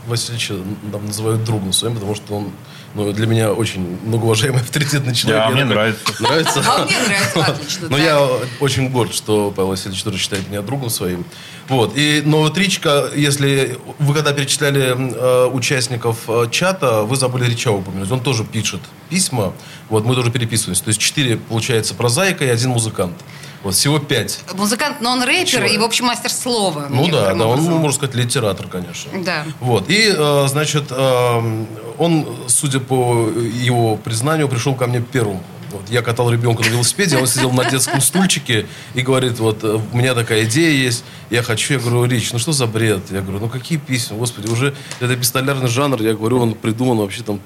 Васильевича 0.07 0.57
там, 0.93 1.07
называю 1.07 1.39
другом 1.39 1.73
своим, 1.73 1.95
потому 1.95 2.15
что 2.15 2.35
он 2.35 2.51
ну, 2.95 3.13
для 3.13 3.27
меня 3.27 3.53
очень 3.53 3.99
многоуважаемый, 4.05 4.61
авторитетный 4.63 5.15
человек. 5.15 5.43
Да, 5.43 5.51
мне 5.51 5.63
такой, 5.63 5.75
нравится. 5.75 6.23
Нравится? 6.23 6.65
А 6.67 6.85
мне 6.85 6.99
нравится, 6.99 7.45
отлично. 7.53 7.89
Но 7.89 7.99
я 7.99 8.21
очень 8.61 8.91
горд, 8.91 9.15
что 9.15 9.53
Павел 9.55 9.71
Васильевич 9.71 10.03
тоже 10.03 10.19
считает 10.19 10.49
меня 10.49 10.63
другом 10.63 10.91
своим. 10.91 11.25
Вот. 11.69 11.97
И, 11.97 12.23
но 12.25 12.39
вот 12.39 12.59
Ричка, 12.59 13.09
если 13.15 13.79
вы 13.99 14.15
когда 14.15 14.33
перечисляли 14.33 14.95
э, 14.95 15.47
участников 15.47 16.19
э, 16.29 16.49
чата, 16.51 17.03
вы 17.03 17.17
забыли 17.17 17.49
Рича 17.49 17.71
упомянуть. 17.71 18.11
Он 18.11 18.21
тоже 18.21 18.45
пишет 18.45 18.81
письма. 19.09 19.53
Вот 19.89 20.05
мы 20.05 20.15
тоже 20.15 20.31
переписываемся. 20.31 20.85
То 20.85 20.89
есть 20.89 21.01
четыре, 21.01 21.37
получается, 21.37 21.95
прозаика 21.95 22.45
и 22.45 22.49
один 22.49 22.71
музыкант. 22.71 23.15
Вот 23.63 23.75
всего 23.75 23.99
пять. 23.99 24.41
Музыкант, 24.55 24.97
но 25.01 25.13
он 25.13 25.23
рэпер 25.23 25.47
Человек. 25.47 25.73
и, 25.75 25.79
в 25.79 25.85
общем, 25.85 26.07
мастер 26.07 26.31
слова. 26.31 26.87
Ну 26.91 27.07
да, 27.09 27.33
да, 27.35 27.47
он, 27.47 27.59
образом. 27.61 27.75
можно 27.75 27.93
сказать, 27.97 28.15
литератор, 28.17 28.67
конечно. 28.67 29.11
Да. 29.25 29.45
Вот. 29.61 29.89
И, 29.89 30.13
э, 30.17 30.47
значит, 30.49 30.85
э, 30.91 31.65
он, 31.99 32.27
судя 32.49 32.81
по 32.81 33.29
его 33.29 33.97
признанию, 33.97 34.49
пришел 34.49 34.75
ко 34.75 34.87
мне 34.87 35.01
первым 35.01 35.41
Вот, 35.73 35.89
я 35.89 36.03
катал 36.03 36.31
ребенка 36.31 36.63
на 36.63 36.69
велосипеде, 36.69 37.17
он 37.17 37.27
сидел 37.27 37.51
на 37.51 37.65
детском 37.65 38.01
стульчике 38.03 38.67
и 38.95 39.01
говорит, 39.01 39.39
вот, 39.39 39.65
э, 39.65 39.81
у 39.93 39.97
меня 39.97 40.15
такая 40.15 40.45
идея 40.45 40.71
есть, 40.71 41.03
я 41.31 41.43
хочу, 41.43 41.75
я 41.75 41.81
говорю, 41.81 42.05
Рич, 42.05 42.31
ну 42.33 42.39
что 42.39 42.53
за 42.53 42.67
бред? 42.67 43.01
Я 43.11 43.23
говорю, 43.23 43.39
ну 43.39 43.49
какие 43.49 43.79
письма, 43.79 44.19
господи, 44.19 44.49
уже 44.49 44.75
это 45.01 45.17
пистолярный 45.17 45.69
жанр, 45.69 46.03
я 46.03 46.13
говорю, 46.13 46.41
он 46.41 46.55
придуман 46.55 46.99
вообще 46.99 47.23
там 47.23 47.41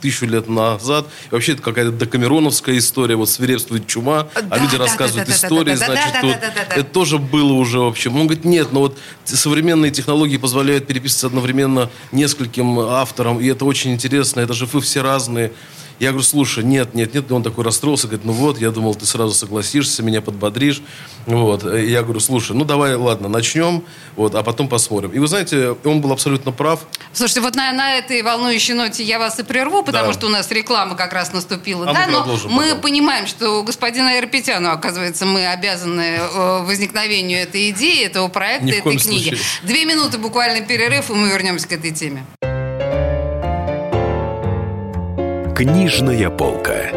тысячу 0.00 0.24
лет 0.24 0.48
назад, 0.48 1.06
и 1.30 1.34
вообще 1.34 1.52
это 1.52 1.62
какая-то 1.62 1.92
декамероновская 1.92 2.78
история, 2.78 3.16
вот 3.16 3.28
свирепствует 3.28 3.86
чума, 3.86 4.28
а 4.34 4.58
люди 4.58 4.78
да, 4.78 4.84
рассказывают 4.84 5.28
да, 5.28 5.34
истории, 5.34 5.74
да, 5.74 5.78
да, 5.78 5.86
значит, 5.86 6.12
да, 6.14 6.20
да, 6.22 6.26
вот 6.26 6.40
да, 6.40 6.52
да, 6.54 6.66
да. 6.70 6.74
это 6.74 6.84
тоже 6.84 7.18
было 7.18 7.52
уже, 7.52 7.80
в 7.80 7.88
общем. 7.88 8.16
Он 8.16 8.26
говорит, 8.26 8.46
нет, 8.46 8.72
но 8.72 8.80
вот 8.80 8.98
современные 9.24 9.90
технологии 9.90 10.38
позволяют 10.38 10.86
переписываться 10.86 11.26
одновременно 11.26 11.90
нескольким 12.12 12.78
авторам, 12.78 13.40
и 13.40 13.46
это 13.46 13.66
очень 13.66 13.92
интересно, 13.92 14.40
это 14.40 14.54
же 14.54 14.64
вы 14.64 14.80
все 14.80 15.02
разные. 15.02 15.52
Я 15.98 16.10
говорю, 16.10 16.24
слушай, 16.24 16.62
нет, 16.62 16.94
нет, 16.94 17.12
нет. 17.14 17.30
И 17.30 17.32
он 17.32 17.42
такой 17.42 17.64
расстроился, 17.64 18.06
говорит, 18.06 18.24
ну 18.24 18.32
вот, 18.32 18.58
я 18.60 18.70
думал, 18.70 18.94
ты 18.94 19.04
сразу 19.04 19.34
согласишься, 19.34 20.02
меня 20.02 20.20
подбодришь. 20.22 20.80
Вот. 21.26 21.64
И 21.64 21.90
я 21.90 22.02
говорю, 22.02 22.20
слушай, 22.20 22.54
ну 22.56 22.64
давай, 22.64 22.94
ладно, 22.94 23.28
начнем, 23.28 23.82
вот, 24.16 24.34
а 24.34 24.42
потом 24.42 24.68
посмотрим. 24.68 25.10
И 25.10 25.18
вы 25.18 25.26
знаете, 25.26 25.76
он 25.84 26.00
был 26.00 26.12
абсолютно 26.12 26.52
прав. 26.52 26.86
Слушайте, 27.12 27.40
вот 27.40 27.54
на, 27.56 27.72
на 27.72 27.94
этой 27.96 28.22
волнующей 28.22 28.74
ноте 28.74 29.02
я 29.02 29.18
вас 29.18 29.38
и 29.40 29.42
прерву, 29.42 29.82
потому 29.82 30.08
Да. 30.08 30.12
что 30.12 30.26
у 30.26 30.30
нас 30.30 30.50
реклама 30.50 30.94
как 30.94 31.12
раз 31.12 31.32
наступила. 31.32 31.88
А 31.88 31.92
да, 31.92 32.06
мы 32.06 32.12
но 32.12 32.38
мы 32.48 32.64
потом. 32.68 32.80
понимаем, 32.80 33.26
что 33.26 33.58
у 33.60 33.62
господина 33.64 34.10
Айрапетяну, 34.10 34.70
оказывается, 34.70 35.26
мы 35.26 35.46
обязаны 35.46 36.18
э, 36.20 36.62
возникновению 36.64 37.40
этой 37.40 37.70
идеи, 37.70 38.04
этого 38.04 38.28
проекта, 38.28 38.68
этой 38.68 38.82
книги. 38.82 38.98
случае. 39.30 39.38
Две 39.64 39.84
минуты 39.84 40.18
буквально 40.18 40.64
перерыв, 40.64 41.10
и 41.10 41.12
мы 41.12 41.28
вернемся 41.28 41.66
к 41.66 41.72
этой 41.72 41.90
теме. 41.90 42.24
Книжная 45.58 46.30
полка. 46.30 46.88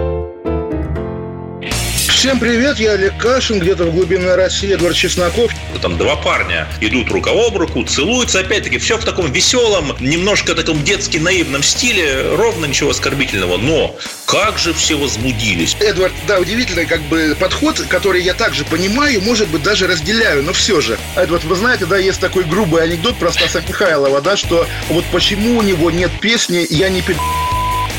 Всем 1.95 2.39
привет, 2.39 2.77
я 2.77 2.91
Олег 2.91 3.17
Кашин, 3.17 3.57
где-то 3.57 3.85
в 3.85 3.91
глубинной 3.91 4.35
России 4.35 4.71
Эдвард 4.71 4.95
Чесноков. 4.95 5.51
Там 5.81 5.97
два 5.97 6.15
парня 6.15 6.67
идут 6.79 7.09
рука 7.09 7.31
об 7.31 7.57
руку, 7.57 7.83
целуются. 7.83 8.41
Опять-таки, 8.41 8.77
все 8.77 8.99
в 8.99 9.03
таком 9.03 9.31
веселом, 9.31 9.95
немножко 9.99 10.53
таком 10.53 10.83
детски 10.83 11.17
наивном 11.17 11.63
стиле. 11.63 12.35
Ровно 12.35 12.67
ничего 12.67 12.91
оскорбительного. 12.91 13.57
Но 13.57 13.95
как 14.27 14.59
же 14.59 14.75
все 14.75 14.93
возбудились. 14.93 15.75
Эдвард, 15.79 16.13
да, 16.27 16.37
удивительный 16.39 16.85
как 16.85 17.01
бы 17.01 17.35
подход, 17.39 17.81
который 17.89 18.21
я 18.21 18.35
также 18.35 18.63
понимаю, 18.63 19.21
может 19.21 19.47
быть, 19.47 19.63
даже 19.63 19.87
разделяю, 19.87 20.43
но 20.43 20.53
все 20.53 20.81
же. 20.81 20.99
Эдвард, 21.15 21.45
вы 21.45 21.55
знаете, 21.55 21.87
да, 21.87 21.97
есть 21.97 22.19
такой 22.19 22.43
грубый 22.43 22.83
анекдот 22.83 23.17
про 23.17 23.31
Стаса 23.31 23.63
Михайлова, 23.67 24.21
да, 24.21 24.37
что 24.37 24.67
вот 24.89 25.03
почему 25.11 25.57
у 25.57 25.63
него 25.63 25.89
нет 25.89 26.11
песни 26.21 26.67
«Я 26.69 26.89
не 26.89 27.01
пи***». 27.01 27.15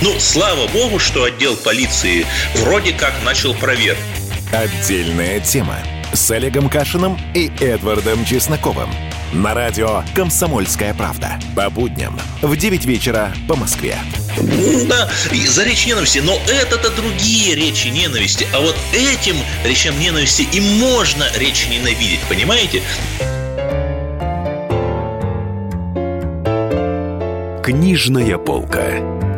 Ну, 0.02 0.18
слава 0.18 0.66
богу, 0.66 0.98
что 0.98 1.22
отдел 1.22 1.56
полиции 1.56 2.26
вроде 2.56 2.92
как 2.92 3.12
начал 3.24 3.54
проверку. 3.54 4.02
Отдельная 4.50 5.38
тема 5.38 5.76
с 6.12 6.28
Олегом 6.32 6.68
Кашиным 6.68 7.16
и 7.34 7.52
Эдвардом 7.60 8.24
Чесноковым. 8.24 8.90
На 9.32 9.54
радио 9.54 10.02
«Комсомольская 10.16 10.92
правда». 10.92 11.38
По 11.54 11.70
будням 11.70 12.18
в 12.42 12.56
9 12.56 12.84
вечера 12.84 13.32
по 13.46 13.54
Москве. 13.54 13.96
Да, 14.88 15.08
и 15.30 15.46
за 15.46 15.62
речь 15.62 15.86
ненависти, 15.86 16.18
но 16.18 16.36
это-то 16.48 16.90
другие 16.90 17.54
речи 17.54 17.86
ненависти. 17.86 18.48
А 18.52 18.60
вот 18.60 18.74
этим 18.92 19.36
речам 19.64 19.98
ненависти 20.00 20.48
и 20.52 20.60
можно 20.80 21.26
речь 21.36 21.68
ненавидеть, 21.68 22.20
понимаете? 22.28 22.82
Книжная 27.62 28.36
полка. 28.38 29.31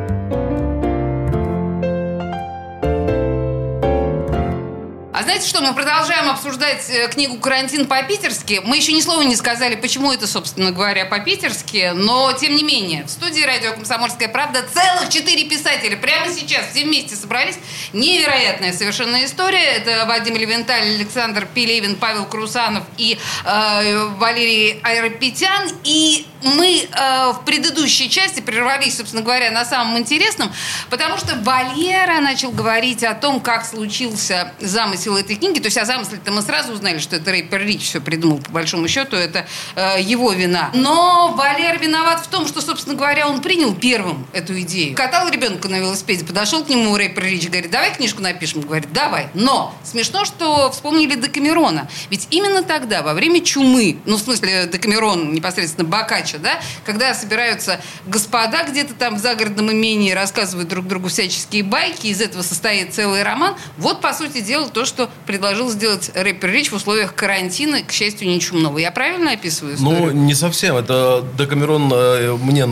Знаете 5.34 5.48
что, 5.48 5.62
мы 5.62 5.74
продолжаем 5.74 6.30
обсуждать 6.30 6.88
э, 6.88 7.08
книгу 7.08 7.38
«Карантин 7.38 7.86
по-питерски». 7.86 8.60
Мы 8.64 8.76
еще 8.76 8.92
ни 8.92 9.00
слова 9.00 9.22
не 9.22 9.34
сказали, 9.34 9.74
почему 9.74 10.12
это, 10.12 10.28
собственно 10.28 10.70
говоря, 10.70 11.06
по-питерски, 11.06 11.90
но, 11.92 12.32
тем 12.34 12.54
не 12.54 12.62
менее, 12.62 13.02
в 13.04 13.10
студии 13.10 13.42
радио 13.42 13.72
«Комсомольская 13.72 14.28
правда» 14.28 14.62
целых 14.62 15.08
четыре 15.08 15.48
писателя 15.48 15.96
прямо 15.96 16.32
сейчас 16.32 16.68
все 16.70 16.84
вместе 16.84 17.16
собрались. 17.16 17.56
Невероятная 17.92 18.72
совершенно 18.72 19.24
история. 19.24 19.64
Это 19.64 20.06
Вадим 20.06 20.36
Левенталь, 20.36 20.94
Александр 20.94 21.48
Пелевин, 21.52 21.96
Павел 21.96 22.26
Крусанов 22.26 22.84
и 22.96 23.18
э, 23.44 24.04
Валерий 24.18 24.78
Айропетян. 24.84 25.68
И 25.82 26.28
мы 26.44 26.86
э, 26.90 27.32
в 27.32 27.44
предыдущей 27.44 28.08
части 28.08 28.40
прервались, 28.40 28.96
собственно 28.96 29.22
говоря, 29.22 29.50
на 29.50 29.64
самом 29.64 29.98
интересном, 29.98 30.52
потому 30.90 31.18
что 31.18 31.36
Валера 31.36 32.20
начал 32.20 32.50
говорить 32.50 33.02
о 33.02 33.14
том, 33.14 33.40
как 33.40 33.64
случился 33.64 34.52
замысел 34.60 35.16
этой 35.16 35.36
книги. 35.36 35.58
То 35.58 35.66
есть 35.66 35.78
о 35.78 35.84
замысле-то 35.84 36.30
мы 36.30 36.42
сразу 36.42 36.72
узнали, 36.72 36.98
что 36.98 37.16
это 37.16 37.30
рэпер 37.30 37.60
Рич 37.62 37.82
все 37.82 38.00
придумал, 38.00 38.38
по 38.38 38.50
большому 38.50 38.88
счету, 38.88 39.16
это 39.16 39.46
э, 39.74 40.00
его 40.00 40.32
вина. 40.32 40.70
Но 40.74 41.34
Валер 41.36 41.78
виноват 41.78 42.20
в 42.24 42.28
том, 42.28 42.46
что, 42.46 42.60
собственно 42.60 42.96
говоря, 42.96 43.28
он 43.28 43.40
принял 43.40 43.74
первым 43.74 44.26
эту 44.32 44.58
идею. 44.60 44.94
Катал 44.94 45.28
ребенка 45.28 45.68
на 45.68 45.76
велосипеде, 45.76 46.24
подошел 46.24 46.64
к 46.64 46.68
нему 46.68 46.96
рэпер 46.96 47.24
Рич, 47.24 47.48
говорит, 47.48 47.70
давай 47.70 47.94
книжку 47.94 48.22
напишем. 48.22 48.60
Говорит, 48.60 48.92
давай. 48.92 49.28
Но 49.34 49.74
смешно, 49.82 50.24
что 50.24 50.70
вспомнили 50.70 51.14
Декамерона. 51.14 51.88
Ведь 52.10 52.28
именно 52.30 52.62
тогда, 52.62 53.02
во 53.02 53.14
время 53.14 53.40
чумы, 53.40 53.98
ну, 54.04 54.16
в 54.16 54.20
смысле, 54.20 54.68
Декамерон, 54.72 55.32
непосредственно 55.32 55.88
Бокаччо, 56.34 56.38
да, 56.42 56.60
когда 56.84 57.14
собираются 57.14 57.80
господа 58.06 58.64
где-то 58.68 58.94
там 58.94 59.16
в 59.16 59.18
загородном 59.18 59.72
имении, 59.72 60.12
рассказывают 60.12 60.68
друг 60.68 60.86
другу 60.86 61.08
всяческие 61.08 61.62
байки, 61.62 62.06
из 62.08 62.20
этого 62.20 62.42
состоит 62.42 62.94
целый 62.94 63.22
роман. 63.22 63.54
Вот, 63.78 64.00
по 64.00 64.12
сути 64.12 64.40
дела, 64.40 64.68
то, 64.68 64.84
что 64.84 65.10
предложил 65.26 65.70
сделать 65.70 66.10
рэпер 66.14 66.50
Рич 66.50 66.70
в 66.70 66.74
условиях 66.74 67.14
карантина, 67.14 67.82
к 67.82 67.92
счастью, 67.92 68.28
не 68.28 68.40
чумного. 68.40 68.78
Я 68.78 68.90
правильно 68.90 69.32
описываю 69.32 69.76
Ну, 69.78 69.92
историю? 69.94 70.16
не 70.16 70.34
совсем. 70.34 70.76
Это 70.76 71.24
Декамерон 71.38 71.90
э, 71.92 72.32
мне 72.40 72.66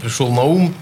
пришел 0.00 0.32
на 0.32 0.42
ум. 0.42 0.74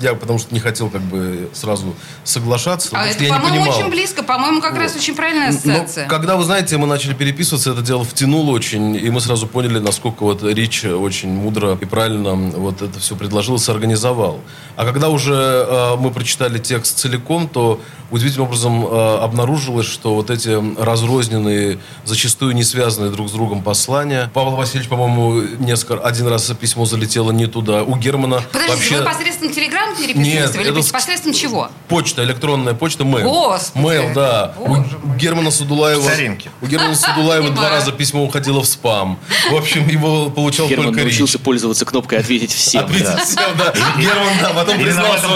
Я 0.00 0.14
потому 0.14 0.38
что 0.38 0.54
не 0.54 0.60
хотел 0.60 0.88
как 0.88 1.02
бы 1.02 1.50
сразу 1.52 1.94
соглашаться, 2.24 2.90
а 2.92 3.06
это, 3.06 3.24
по-моему, 3.24 3.70
очень 3.70 3.90
близко. 3.90 4.22
По-моему, 4.22 4.60
как 4.60 4.76
раз 4.76 4.96
очень 4.96 5.14
правильная 5.14 5.50
Ну, 5.50 5.56
ассоциация. 5.56 6.08
когда, 6.08 6.36
вы 6.36 6.44
знаете, 6.44 6.76
мы 6.76 6.86
начали 6.86 7.14
переписываться, 7.14 7.72
это 7.72 7.82
дело 7.82 8.04
втянуло 8.04 8.50
очень, 8.50 8.96
и 8.96 9.10
мы 9.10 9.20
сразу 9.20 9.46
поняли, 9.46 9.78
насколько 9.78 10.22
вот 10.24 10.42
Рич 10.42 10.84
очень 10.84 11.30
мудро 11.30 11.76
и 11.80 11.84
правильно 11.84 12.34
вот 12.34 12.82
это 12.82 12.98
все 12.98 13.16
предложил 13.16 13.56
и 13.56 13.58
сорганизовал. 13.58 14.40
А 14.76 14.84
когда 14.84 15.08
уже 15.08 15.34
э, 15.34 15.96
мы 15.96 16.10
прочитали 16.10 16.58
текст 16.58 16.98
целиком, 16.98 17.48
то 17.48 17.80
удивительным 18.10 18.46
образом 18.46 18.86
э, 18.86 19.18
обнаружилось, 19.18 19.86
что 19.86 20.14
вот 20.14 20.30
эти 20.30 20.58
разрозненные, 20.80 21.78
зачастую 22.04 22.54
не 22.54 22.64
связанные 22.64 23.10
друг 23.10 23.28
с 23.28 23.32
другом 23.32 23.62
послания. 23.62 24.30
Павел 24.34 24.52
Васильевич, 24.52 24.88
по-моему, 24.88 25.42
несколько, 25.58 26.02
один 26.02 26.26
раз 26.26 26.50
письмо 26.60 26.84
залетело 26.84 27.30
не 27.30 27.46
туда. 27.46 27.82
У 27.84 27.96
Германа 27.96 28.42
Подождите, 28.52 28.74
вообще... 28.74 28.98
вы 28.98 29.04
посредством 29.04 29.52
Телеграма 29.90 29.96
переписывались? 29.96 30.54
Нет, 30.54 30.66
Или 30.66 30.80
это 30.80 30.92
посредством 30.92 31.32
чего? 31.32 31.70
Почта, 31.88 32.24
электронная 32.24 32.74
почта, 32.74 33.04
mail. 33.04 33.22
Господи. 33.24 33.84
Mail, 33.84 34.14
да. 34.14 34.54
Боже 34.58 34.98
У 35.02 35.14
Германа 35.14 35.50
Садулаева... 35.50 36.02
Соринки. 36.02 36.50
У 36.60 36.66
Германа 36.66 36.94
Садулаева 36.94 37.50
два 37.50 37.70
раза 37.70 37.92
письмо 37.92 38.24
уходило 38.24 38.60
в 38.62 38.66
спам. 38.66 39.18
В 39.50 39.54
общем, 39.54 39.88
его 39.88 40.30
получал 40.30 40.68
Герман 40.68 40.86
только 40.86 41.00
Рич. 41.00 41.12
научился 41.12 41.38
пользоваться 41.38 41.84
кнопкой 41.84 42.18
«Ответить 42.18 42.52
всем». 42.52 42.84
Ответить 42.84 43.06
да. 43.06 43.24
всем, 43.24 43.56
да. 43.56 43.72
Герман, 43.98 44.32
да, 44.40 44.50
потом 44.50 44.78
признался, 44.78 45.26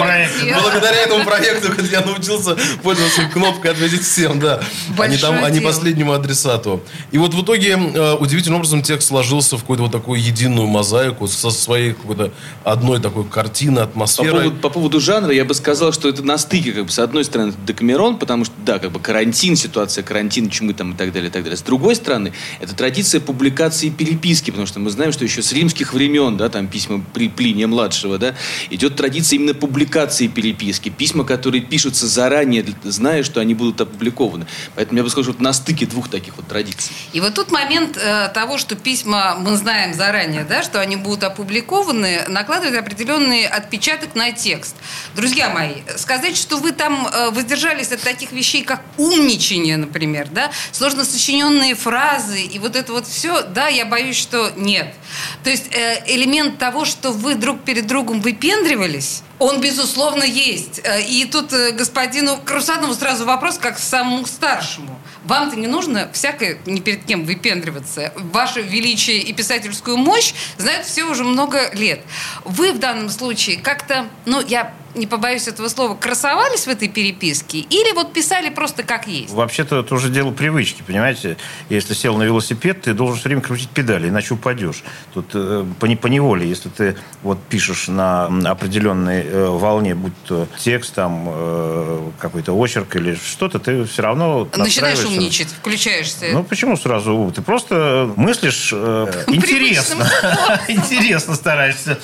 благодаря 0.62 1.02
этому 1.02 1.24
проекту 1.24 1.72
я 1.90 2.00
научился 2.00 2.56
пользоваться 2.82 3.22
кнопкой 3.32 3.72
«Ответить 3.72 4.02
всем», 4.02 4.40
да. 4.40 4.60
А 4.98 5.06
не, 5.08 5.16
там, 5.16 5.52
дело. 5.52 5.64
последнему 5.64 6.12
адресату. 6.12 6.82
И 7.10 7.18
вот 7.18 7.34
в 7.34 7.42
итоге 7.42 7.72
э, 7.72 8.14
удивительным 8.14 8.58
образом 8.58 8.82
текст 8.82 9.08
сложился 9.08 9.56
в 9.56 9.60
какую-то 9.60 9.84
вот 9.84 9.92
такую 9.92 10.22
единую 10.22 10.66
мозаику 10.66 11.26
со 11.28 11.50
своей 11.50 11.92
какой-то 11.92 12.30
одной 12.64 13.00
такой 13.00 13.24
картины, 13.24 13.76
По 13.76 13.82
атмосферой. 13.84 14.43
Поводу, 14.44 14.60
по 14.60 14.70
поводу 14.70 15.00
жанра 15.00 15.32
я 15.32 15.44
бы 15.44 15.54
сказал, 15.54 15.92
что 15.92 16.08
это 16.08 16.22
на 16.22 16.38
стыке, 16.38 16.72
как 16.72 16.86
бы, 16.86 16.90
с 16.90 16.98
одной 16.98 17.24
стороны, 17.24 17.50
это 17.50 17.58
Декамерон, 17.66 18.18
потому 18.18 18.44
что, 18.44 18.54
да, 18.64 18.78
как 18.78 18.92
бы 18.92 19.00
карантин, 19.00 19.56
ситуация 19.56 20.04
карантин, 20.04 20.50
чумы 20.50 20.74
там 20.74 20.92
и 20.92 20.96
так 20.96 21.12
далее, 21.12 21.28
и 21.28 21.32
так 21.32 21.42
далее. 21.42 21.56
С 21.56 21.62
другой 21.62 21.96
стороны, 21.96 22.32
это 22.60 22.74
традиция 22.74 23.20
публикации 23.20 23.90
переписки, 23.90 24.50
потому 24.50 24.66
что 24.66 24.80
мы 24.80 24.90
знаем, 24.90 25.12
что 25.12 25.24
еще 25.24 25.42
с 25.42 25.52
римских 25.52 25.94
времен, 25.94 26.36
да, 26.36 26.48
там 26.48 26.68
письма 26.68 27.04
при 27.12 27.28
Плиния 27.28 27.66
младшего, 27.66 28.18
да, 28.18 28.34
идет 28.70 28.96
традиция 28.96 29.36
именно 29.36 29.54
публикации 29.54 30.28
переписки. 30.28 30.88
Письма, 30.88 31.24
которые 31.24 31.62
пишутся 31.62 32.06
заранее, 32.06 32.64
зная, 32.84 33.22
что 33.22 33.40
они 33.40 33.54
будут 33.54 33.80
опубликованы. 33.80 34.46
Поэтому 34.74 34.98
я 34.98 35.04
бы 35.04 35.10
сказал, 35.10 35.24
что 35.24 35.32
это 35.32 35.42
на 35.42 35.52
стыке 35.52 35.86
двух 35.86 36.08
таких 36.08 36.36
вот 36.36 36.46
традиций. 36.46 36.92
И 37.12 37.20
вот 37.20 37.34
тут 37.34 37.50
момент 37.50 37.96
э, 37.96 38.28
того, 38.32 38.58
что 38.58 38.76
письма 38.76 39.36
мы 39.36 39.56
знаем 39.56 39.94
заранее, 39.94 40.44
да, 40.44 40.62
что 40.62 40.80
они 40.80 40.96
будут 40.96 41.24
опубликованы, 41.24 42.24
накладывает 42.28 42.78
определенный 42.78 43.46
отпечаток 43.46 44.14
на 44.14 44.23
текст. 44.32 44.76
Друзья 45.14 45.50
мои, 45.50 45.82
сказать, 45.96 46.36
что 46.36 46.56
вы 46.56 46.72
там 46.72 47.06
э, 47.06 47.30
воздержались 47.30 47.92
от 47.92 48.00
таких 48.00 48.32
вещей, 48.32 48.62
как 48.62 48.82
умничание, 48.96 49.76
например, 49.76 50.28
да, 50.30 50.50
сложно 50.72 51.04
сочиненные 51.04 51.74
фразы 51.74 52.42
и 52.42 52.58
вот 52.58 52.76
это 52.76 52.92
вот 52.92 53.06
все, 53.06 53.42
да, 53.42 53.68
я 53.68 53.86
боюсь, 53.86 54.16
что 54.16 54.52
нет. 54.56 54.94
То 55.42 55.50
есть 55.50 55.74
э, 55.74 56.02
элемент 56.06 56.58
того, 56.58 56.84
что 56.84 57.12
вы 57.12 57.34
друг 57.34 57.62
перед 57.62 57.86
другом 57.86 58.20
выпендривались, 58.20 59.22
Он, 59.38 59.60
безусловно, 59.60 60.22
есть. 60.22 60.80
Э, 60.84 61.02
и 61.02 61.24
тут 61.24 61.52
э, 61.52 61.72
господину 61.72 62.38
Крусанову 62.44 62.94
сразу 62.94 63.24
вопрос, 63.24 63.58
как 63.58 63.78
самому 63.78 64.26
старшему. 64.26 64.98
Вам-то 65.24 65.56
не 65.56 65.66
нужно 65.66 66.10
всякое 66.12 66.58
ни 66.66 66.80
перед 66.80 67.04
кем 67.04 67.24
выпендриваться. 67.24 68.12
Ваше 68.16 68.62
величие 68.62 69.18
и 69.18 69.32
писательскую 69.32 69.96
мощь 69.96 70.34
знают 70.58 70.86
все 70.86 71.04
уже 71.04 71.24
много 71.24 71.70
лет. 71.72 72.00
Вы 72.44 72.72
в 72.72 72.78
данном 72.78 73.10
случае 73.10 73.58
как-то, 73.58 74.06
ну, 74.24 74.40
я 74.40 74.74
не 74.94 75.06
побоюсь 75.06 75.48
этого 75.48 75.68
слова, 75.68 75.94
красовались 75.94 76.66
в 76.66 76.68
этой 76.68 76.88
переписке 76.88 77.58
или 77.58 77.94
вот 77.94 78.12
писали 78.12 78.50
просто 78.50 78.82
как 78.82 79.06
есть? 79.06 79.32
Вообще-то 79.32 79.80
это 79.80 79.94
уже 79.94 80.08
дело 80.08 80.30
привычки, 80.30 80.82
понимаете? 80.86 81.36
Если 81.68 81.94
сел 81.94 82.16
на 82.16 82.22
велосипед, 82.22 82.82
ты 82.82 82.94
должен 82.94 83.18
все 83.18 83.28
время 83.28 83.42
крутить 83.42 83.70
педали, 83.70 84.08
иначе 84.08 84.34
упадешь. 84.34 84.82
Тут 85.12 85.30
э, 85.34 85.64
по, 85.78 85.88
по 85.96 86.06
неволе, 86.06 86.48
если 86.48 86.68
ты 86.68 86.96
вот 87.22 87.42
пишешь 87.42 87.88
на 87.88 88.26
определенной 88.50 89.22
э, 89.22 89.48
волне, 89.48 89.94
будь 89.94 90.12
то 90.24 90.46
текст, 90.58 90.94
там, 90.94 91.26
э, 91.28 92.10
какой-то 92.18 92.52
очерк 92.52 92.96
или 92.96 93.14
что-то, 93.14 93.58
ты 93.58 93.84
все 93.84 94.02
равно 94.02 94.48
Начинаешь 94.56 95.04
умничать, 95.04 95.48
включаешься. 95.48 96.26
Ну, 96.32 96.44
почему 96.44 96.76
сразу? 96.76 97.32
Ты 97.34 97.42
просто 97.42 98.12
мыслишь 98.16 98.70
э, 98.72 99.24
интересно. 99.28 100.08
Интересно 100.68 101.34
стараешься. 101.34 101.98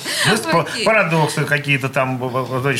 Парадоксы 0.85 1.45
какие-то 1.45 1.89
там 1.89 2.17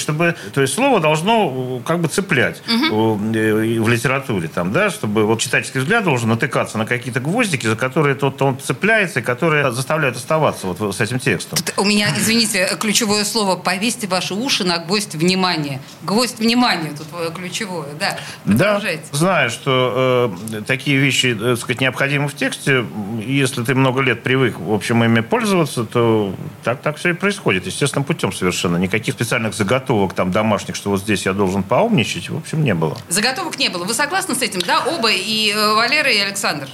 чтобы, 0.02 0.36
то 0.54 0.62
есть 0.62 0.74
слово 0.74 1.00
должно 1.00 1.80
э, 1.82 1.88
как 1.88 2.00
бы 2.00 2.08
цеплять 2.08 2.62
угу. 2.68 3.16
в 3.16 3.90
литературе, 3.90 4.48
там, 4.48 4.72
да, 4.72 4.90
чтобы 4.90 5.26
вот 5.26 5.40
читательский 5.40 5.80
взгляд 5.80 6.04
должен 6.04 6.30
натыкаться 6.30 6.78
на 6.78 6.86
какие-то 6.86 7.20
гвоздики, 7.20 7.68
за 7.68 7.76
которые 7.76 8.16
тот 8.16 8.42
он 8.42 8.60
цепляется, 8.60 9.20
и 9.20 9.24
которые 9.24 9.72
заставляют 9.72 10.18
оставаться 10.18 10.68
вот 10.68 10.96
с 10.96 11.00
этим 11.00 11.20
текстом. 11.20 11.58
Тут 11.58 11.74
у 11.78 11.86
меня, 11.86 12.10
извините, 12.18 12.70
ключевое 12.80 13.24
слово 13.24 13.56
«повесьте 13.56 14.08
ваши 14.08 14.34
уши 14.34 14.64
на 14.64 14.80
гвоздь 14.80 15.16
внимания». 15.16 15.80
Гвоздь 16.04 16.40
внимания 16.40 16.92
тут 16.98 17.08
ключевое, 17.34 17.90
да. 18.00 18.18
Да, 18.46 18.82
знаю, 19.12 19.50
что 19.50 20.36
э, 20.52 20.62
такие 20.66 20.98
вещи, 20.98 21.36
так 21.36 21.58
сказать, 21.58 21.82
необходимы 21.82 22.28
в 22.28 22.36
тексте. 22.36 22.86
Если 23.26 23.64
ты 23.64 23.76
много 23.76 24.02
лет 24.02 24.24
привык, 24.24 24.60
в 24.60 24.74
общем, 24.74 25.04
ими 25.04 25.22
пользоваться, 25.22 25.84
то 25.84 26.34
так, 26.64 26.82
так 26.82 26.98
все 26.98 27.10
и 27.10 27.14
происходит. 27.14 27.66
Естественным 27.66 28.06
путем 28.06 28.34
совершенно. 28.34 28.78
Никаких 28.78 29.14
специальных 29.14 29.54
заготовок 29.54 29.91
заготовок 29.92 30.14
там 30.14 30.32
домашних, 30.32 30.76
что 30.76 30.90
вот 30.90 31.02
здесь 31.02 31.26
я 31.26 31.34
должен 31.34 31.64
поумничать, 31.64 32.30
в 32.30 32.38
общем, 32.38 32.64
не 32.64 32.74
было. 32.74 32.98
Заготовок 33.10 33.60
не 33.60 33.70
было. 33.70 33.84
Вы 33.84 33.94
согласны 33.94 34.36
с 34.36 34.42
этим, 34.42 34.62
да? 34.62 34.84
Оба, 34.86 35.12
и 35.12 35.52
э, 35.54 35.74
Валера, 35.76 36.10
и 36.10 36.18
Александр? 36.18 36.68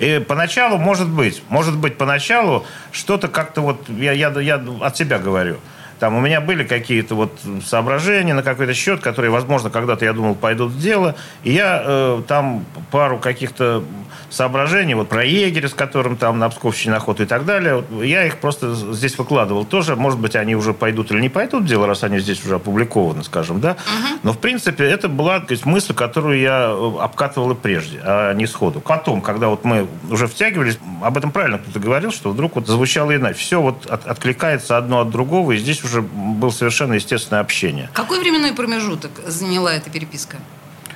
И 0.00 0.18
поначалу, 0.26 0.78
может 0.78 1.08
быть, 1.08 1.42
может 1.48 1.76
быть, 1.76 1.96
поначалу 1.96 2.66
что-то 2.90 3.28
как-то 3.28 3.60
вот, 3.60 3.88
я, 3.88 4.12
я, 4.12 4.30
я 4.40 4.60
от 4.80 4.96
себя 4.96 5.18
говорю, 5.18 5.58
там 6.00 6.16
у 6.16 6.20
меня 6.20 6.40
были 6.40 6.64
какие-то 6.64 7.14
вот 7.14 7.38
соображения 7.64 8.32
на 8.32 8.42
какой-то 8.42 8.72
счет, 8.72 9.00
которые, 9.00 9.30
возможно, 9.30 9.68
когда-то 9.68 10.06
я 10.06 10.14
думал 10.14 10.34
пойдут 10.34 10.72
в 10.72 10.80
дело. 10.80 11.14
И 11.44 11.52
я 11.52 11.82
э, 11.84 12.22
там 12.26 12.64
пару 12.90 13.18
каких-то 13.18 13.84
соображений, 14.30 14.94
вот 14.94 15.08
про 15.08 15.24
егеря, 15.24 15.68
с 15.68 15.74
которым 15.74 16.16
там 16.16 16.38
на 16.38 16.48
Псковщине 16.48 16.94
охоту 16.94 17.24
и 17.24 17.26
так 17.26 17.44
далее, 17.44 17.84
я 18.02 18.24
их 18.24 18.38
просто 18.38 18.74
здесь 18.74 19.18
выкладывал 19.18 19.64
тоже. 19.64 19.96
Может 19.96 20.20
быть, 20.20 20.36
они 20.36 20.54
уже 20.54 20.72
пойдут 20.72 21.10
или 21.10 21.20
не 21.20 21.28
пойдут 21.28 21.64
в 21.64 21.66
дело, 21.66 21.86
раз 21.86 22.04
они 22.04 22.18
здесь 22.20 22.44
уже 22.44 22.54
опубликованы, 22.54 23.22
скажем, 23.24 23.60
да. 23.60 23.72
Угу. 23.72 24.18
Но, 24.22 24.32
в 24.32 24.38
принципе, 24.38 24.84
это 24.84 25.08
была 25.08 25.40
то 25.40 25.52
есть, 25.52 25.66
мысль, 25.66 25.92
которую 25.92 26.38
я 26.40 26.70
э, 26.70 27.02
обкатывал 27.02 27.50
и 27.50 27.54
прежде, 27.54 28.00
а 28.02 28.32
не 28.32 28.46
сходу. 28.46 28.80
Потом, 28.80 29.20
когда 29.20 29.48
вот 29.48 29.64
мы 29.64 29.86
уже 30.08 30.26
втягивались, 30.26 30.78
об 31.02 31.18
этом 31.18 31.30
правильно 31.30 31.58
кто-то 31.58 31.78
говорил, 31.78 32.12
что 32.12 32.30
вдруг 32.30 32.54
вот 32.54 32.66
звучало 32.66 33.14
иначе. 33.14 33.38
Все 33.38 33.60
вот 33.60 33.86
от, 33.86 34.06
откликается 34.06 34.76
одно 34.76 35.00
от 35.00 35.10
другого, 35.10 35.52
и 35.52 35.58
здесь 35.58 35.82
уже 35.84 35.89
было 35.98 36.50
совершенно 36.50 36.94
естественное 36.94 37.40
общение. 37.40 37.90
Какой 37.92 38.20
временной 38.20 38.52
промежуток 38.52 39.10
заняла 39.26 39.72
эта 39.72 39.90
переписка? 39.90 40.36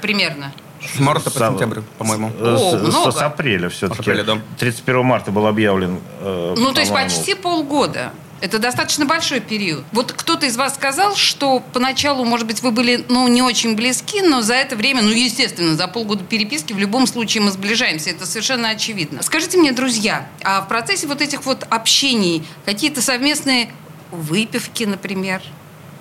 Примерно. 0.00 0.52
С 0.94 0.98
марта 1.00 1.30
по 1.30 1.38
сентябрь, 1.38 1.80
по-моему. 1.98 2.30
С, 2.38 2.94
О, 2.96 3.10
с, 3.10 3.16
с 3.16 3.22
апреля 3.22 3.68
все-таки. 3.68 4.02
Апреля, 4.02 4.24
да. 4.24 4.38
31 4.58 5.04
марта 5.04 5.30
был 5.30 5.46
объявлен. 5.46 5.98
Э, 6.20 6.54
ну, 6.56 6.72
то 6.72 6.80
есть 6.80 6.92
почти 6.92 7.34
полгода. 7.34 8.12
Это 8.40 8.58
достаточно 8.58 9.06
большой 9.06 9.40
период. 9.40 9.84
Вот 9.92 10.12
кто-то 10.12 10.44
из 10.44 10.56
вас 10.58 10.74
сказал, 10.74 11.16
что 11.16 11.62
поначалу, 11.72 12.26
может 12.26 12.46
быть, 12.46 12.60
вы 12.60 12.72
были, 12.72 13.02
ну, 13.08 13.26
не 13.28 13.40
очень 13.40 13.74
близки, 13.74 14.20
но 14.20 14.42
за 14.42 14.52
это 14.54 14.76
время, 14.76 15.00
ну, 15.00 15.08
естественно, 15.08 15.74
за 15.76 15.88
полгода 15.88 16.24
переписки 16.24 16.74
в 16.74 16.78
любом 16.78 17.06
случае 17.06 17.42
мы 17.42 17.50
сближаемся. 17.50 18.10
Это 18.10 18.26
совершенно 18.26 18.68
очевидно. 18.68 19.22
Скажите 19.22 19.56
мне, 19.56 19.72
друзья, 19.72 20.28
а 20.42 20.60
в 20.60 20.68
процессе 20.68 21.06
вот 21.06 21.22
этих 21.22 21.46
вот 21.46 21.66
общений 21.70 22.44
какие-то 22.66 23.00
совместные 23.00 23.70
выпивки, 24.14 24.84
например, 24.84 25.42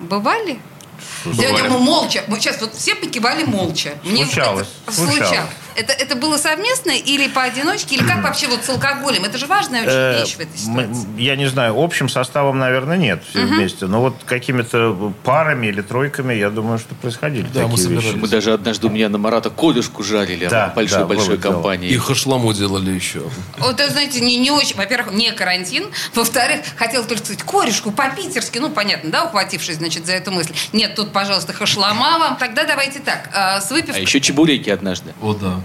бывали? 0.00 0.58
Бывали. 1.24 1.52
Дядя, 1.52 1.68
мы 1.68 1.78
молча. 1.78 2.24
Мы 2.28 2.38
сейчас 2.38 2.60
вот 2.60 2.74
все 2.74 2.94
покивали 2.94 3.44
молча. 3.44 3.94
Мне 4.04 4.24
случалось. 4.24 4.68
Это, 4.86 4.96
случалось. 4.96 5.50
Это, 5.76 5.92
это 5.92 6.14
было 6.16 6.36
совместно 6.36 6.92
или 6.92 7.28
поодиночке? 7.28 7.96
Или 7.96 8.04
как 8.04 8.22
вообще 8.22 8.46
вот 8.46 8.64
с 8.64 8.68
алкоголем? 8.68 9.24
Это 9.24 9.38
же 9.38 9.46
важная 9.46 9.82
очень 9.82 9.92
э, 9.92 10.20
вещь 10.20 10.36
в 10.36 10.40
этой 10.40 10.56
ситуации. 10.56 11.20
Я 11.20 11.36
не 11.36 11.46
знаю, 11.46 11.74
общим 11.76 12.08
составом, 12.08 12.58
наверное, 12.58 12.96
нет 12.96 13.22
все 13.28 13.44
вместе. 13.44 13.86
Но 13.86 14.00
вот 14.00 14.16
какими-то 14.24 15.12
парами 15.24 15.66
или 15.66 15.82
тройками, 15.82 16.34
я 16.34 16.50
думаю, 16.50 16.78
что 16.78 16.94
происходили 16.94 17.46
да, 17.52 17.68
такие 17.68 17.88
мы 17.88 17.94
вещи. 17.94 18.14
Мы 18.14 18.28
даже 18.28 18.52
однажды 18.52 18.86
у 18.86 18.90
меня 18.90 19.08
на 19.08 19.18
Марата 19.18 19.50
колюшку 19.50 20.02
жарили. 20.02 20.46
Да, 20.46 20.72
большой-большой 20.74 21.38
да, 21.38 21.50
компании. 21.50 21.90
И 21.90 21.96
хашламу 21.96 22.52
делали 22.52 22.90
еще. 22.90 23.22
Вот, 23.58 23.80
знаете, 23.80 24.20
не, 24.20 24.38
не 24.38 24.50
очень. 24.50 24.76
Во-первых, 24.76 25.12
не 25.12 25.32
карантин. 25.32 25.86
Во-вторых, 26.14 26.60
хотел 26.76 27.04
только 27.04 27.24
сказать, 27.24 27.42
корешку 27.42 27.90
по-питерски. 27.90 28.58
Ну, 28.58 28.70
понятно, 28.70 29.10
да, 29.10 29.24
ухватившись, 29.24 29.76
значит, 29.76 30.06
за 30.06 30.12
эту 30.12 30.30
мысль. 30.30 30.52
Нет, 30.72 30.94
тут, 30.94 31.12
пожалуйста, 31.12 31.52
хашлама 31.52 32.18
вам. 32.18 32.36
Тогда 32.36 32.64
давайте 32.64 33.00
так. 33.00 33.30
Э, 33.34 33.60
с 33.60 33.70
выпивкой... 33.70 33.96
А 33.96 34.00
еще 34.00 34.20
чебуреки 34.20 34.70
однажды. 34.70 35.12
О, 35.20 35.34
да 35.34 35.63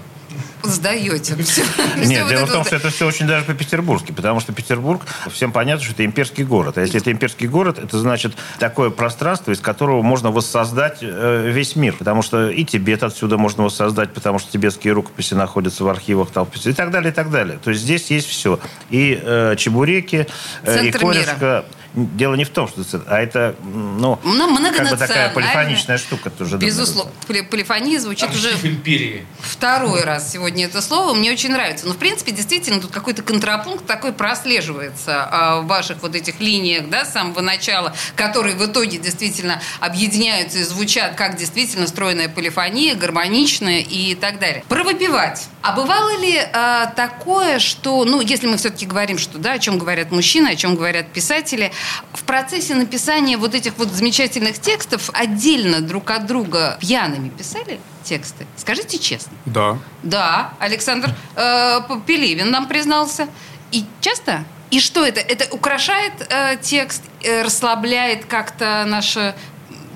сдаете. 0.63 1.35
Все, 1.43 1.63
Нет, 1.97 2.27
дело 2.27 2.45
в 2.45 2.51
том, 2.51 2.63
что 2.63 2.75
это 2.75 2.89
все 2.89 3.07
очень 3.07 3.27
даже 3.27 3.45
по-петербургски, 3.45 4.11
потому 4.11 4.39
что 4.39 4.53
Петербург, 4.53 5.05
всем 5.31 5.51
понятно, 5.51 5.83
что 5.83 5.93
это 5.93 6.05
имперский 6.05 6.43
город. 6.43 6.77
А 6.77 6.81
если 6.81 6.99
это 6.99 7.11
имперский 7.11 7.47
город, 7.47 7.79
это 7.79 7.97
значит 7.97 8.33
такое 8.59 8.89
пространство, 8.89 9.51
из 9.51 9.59
которого 9.59 10.01
можно 10.01 10.31
воссоздать 10.31 10.99
э, 11.01 11.49
весь 11.51 11.75
мир. 11.75 11.95
Потому 11.97 12.21
что 12.21 12.49
и 12.49 12.63
Тибет 12.63 13.03
отсюда 13.03 13.37
можно 13.37 13.63
воссоздать, 13.63 14.13
потому 14.13 14.39
что 14.39 14.51
тибетские 14.51 14.93
рукописи 14.93 15.33
находятся 15.33 15.83
в 15.83 15.89
архивах 15.89 16.31
там, 16.31 16.47
и 16.65 16.73
так 16.73 16.91
далее, 16.91 17.11
и 17.11 17.15
так 17.15 17.31
далее. 17.31 17.59
То 17.63 17.71
есть 17.71 17.81
здесь 17.81 18.09
есть 18.11 18.27
все. 18.27 18.59
И 18.89 19.19
э, 19.21 19.55
чебуреки, 19.57 20.27
э, 20.63 20.85
и 20.87 20.91
корешка. 20.91 21.35
Мира. 21.45 21.65
Дело 21.93 22.35
не 22.35 22.43
в 22.43 22.49
том, 22.49 22.67
что 22.67 22.81
это, 22.81 23.03
а 23.07 23.19
это, 23.19 23.55
ну, 23.63 24.19
ну 24.23 24.71
как 24.71 24.89
бы 24.89 24.97
такая 24.97 25.29
полифоничная 25.33 25.97
штука 25.97 26.29
тоже. 26.29 26.57
Безусловно. 26.57 27.11
Полифония 27.25 27.99
звучит 27.99 28.29
уже 28.29 28.51
империи. 28.63 29.25
второй 29.39 30.03
раз 30.03 30.31
сегодня 30.31 30.65
это 30.65 30.81
слово. 30.81 31.13
Мне 31.13 31.31
очень 31.31 31.51
нравится. 31.51 31.87
Но, 31.87 31.93
в 31.93 31.97
принципе, 31.97 32.31
действительно, 32.31 32.79
тут 32.79 32.91
какой-то 32.91 33.23
контрапункт 33.23 33.85
такой 33.85 34.13
прослеживается 34.13 35.27
а, 35.31 35.61
в 35.61 35.67
ваших 35.67 36.01
вот 36.01 36.15
этих 36.15 36.39
линиях, 36.39 36.89
да, 36.89 37.05
с 37.05 37.13
самого 37.13 37.41
начала, 37.41 37.95
которые 38.15 38.55
в 38.55 38.65
итоге 38.65 38.99
действительно 38.99 39.61
объединяются 39.79 40.59
и 40.59 40.63
звучат 40.63 41.15
как 41.15 41.37
действительно 41.37 41.87
стройная 41.87 42.29
полифония, 42.29 42.95
гармоничная 42.95 43.79
и 43.79 44.13
так 44.15 44.39
далее. 44.39 44.63
Про 44.67 44.83
выпивать. 44.83 45.47
А 45.61 45.73
бывало 45.73 46.17
ли 46.19 46.39
а, 46.53 46.87
такое, 46.87 47.59
что, 47.59 48.05
ну, 48.05 48.21
если 48.21 48.47
мы 48.47 48.57
все-таки 48.57 48.85
говорим, 48.85 49.17
что, 49.17 49.37
да, 49.37 49.53
о 49.53 49.59
чем 49.59 49.77
говорят 49.77 50.11
мужчины, 50.11 50.49
о 50.49 50.55
чем 50.55 50.75
говорят 50.75 51.11
писатели, 51.11 51.71
в 52.13 52.23
процессе 52.23 52.75
написания 52.75 53.37
вот 53.37 53.55
этих 53.55 53.77
вот 53.77 53.89
замечательных 53.89 54.59
текстов 54.59 55.09
отдельно 55.13 55.81
друг 55.81 56.11
от 56.11 56.25
друга 56.25 56.77
пьяными 56.79 57.29
писали 57.29 57.79
тексты? 58.03 58.45
Скажите 58.57 58.99
честно. 58.99 59.31
Да. 59.45 59.77
Да, 60.03 60.53
Александр 60.59 61.13
э, 61.35 61.79
Пелевин 62.05 62.51
нам 62.51 62.67
признался. 62.67 63.27
И 63.71 63.85
часто? 64.01 64.45
И 64.71 64.79
что 64.79 65.05
это? 65.05 65.19
Это 65.19 65.53
украшает 65.53 66.13
э, 66.29 66.57
текст, 66.61 67.03
э, 67.21 67.41
расслабляет 67.43 68.25
как-то 68.25 68.85
наше... 68.87 69.35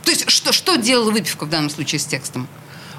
То 0.03 0.11
есть 0.11 0.29
что, 0.29 0.51
что 0.51 0.75
делала 0.75 1.11
выпивка 1.11 1.45
в 1.45 1.49
данном 1.49 1.69
случае 1.69 1.99
с 1.99 2.05
текстом? 2.05 2.47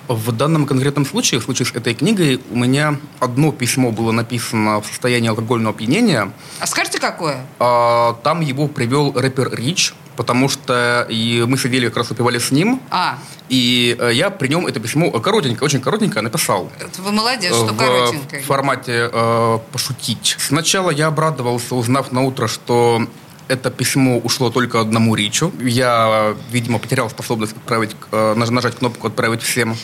В 0.08 0.32
данном 0.32 0.66
конкретном 0.66 1.06
случае, 1.06 1.40
в 1.40 1.44
случае 1.44 1.66
с 1.66 1.72
этой 1.72 1.94
книгой, 1.94 2.40
у 2.50 2.56
меня 2.56 2.96
одно 3.20 3.52
письмо 3.52 3.90
было 3.90 4.12
написано 4.12 4.80
в 4.80 4.86
состоянии 4.86 5.28
алкогольного 5.28 5.74
опьянения. 5.74 6.30
А 6.60 6.66
скажите, 6.66 6.98
какое? 6.98 7.46
А, 7.58 8.14
там 8.22 8.40
его 8.40 8.68
привел 8.68 9.12
рэпер 9.12 9.54
Рич, 9.54 9.94
потому 10.16 10.48
что 10.48 11.06
и 11.08 11.44
мы 11.46 11.56
сидели, 11.56 11.88
как 11.88 11.98
раз 11.98 12.10
выпивали 12.10 12.38
с 12.38 12.50
ним. 12.50 12.80
А. 12.90 13.18
И 13.48 13.96
э, 13.98 14.10
я 14.12 14.30
при 14.30 14.48
нем 14.48 14.66
это 14.66 14.80
письмо 14.80 15.10
коротенькое, 15.10 15.64
очень 15.64 15.80
коротенькое 15.80 16.22
написал. 16.22 16.70
Это 16.78 17.02
вы 17.02 17.12
молодец, 17.12 17.54
что 17.54 17.74
коротенькое. 17.74 18.42
В 18.42 18.46
формате 18.46 19.10
э, 19.12 19.58
пошутить. 19.72 20.36
Сначала 20.38 20.90
я 20.90 21.08
обрадовался, 21.08 21.74
узнав 21.74 22.12
на 22.12 22.22
утро, 22.22 22.46
что 22.46 23.06
это 23.48 23.70
письмо 23.70 24.18
ушло 24.18 24.50
только 24.50 24.80
одному 24.80 25.14
Ричу. 25.14 25.52
Я, 25.60 26.34
видимо, 26.50 26.78
потерял 26.78 27.10
способность 27.10 27.56
отправить, 27.56 27.96
э, 28.12 28.34
нажать 28.34 28.76
кнопку 28.76 29.06
«Отправить 29.06 29.42
всем». 29.42 29.76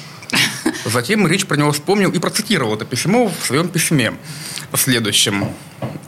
Затем 0.84 1.26
Рич 1.26 1.46
про 1.46 1.56
него 1.56 1.72
вспомнил 1.72 2.10
и 2.10 2.18
процитировал 2.18 2.74
это 2.74 2.84
письмо 2.84 3.28
в 3.28 3.46
своем 3.46 3.68
письме 3.68 4.12
следующем. 4.76 5.48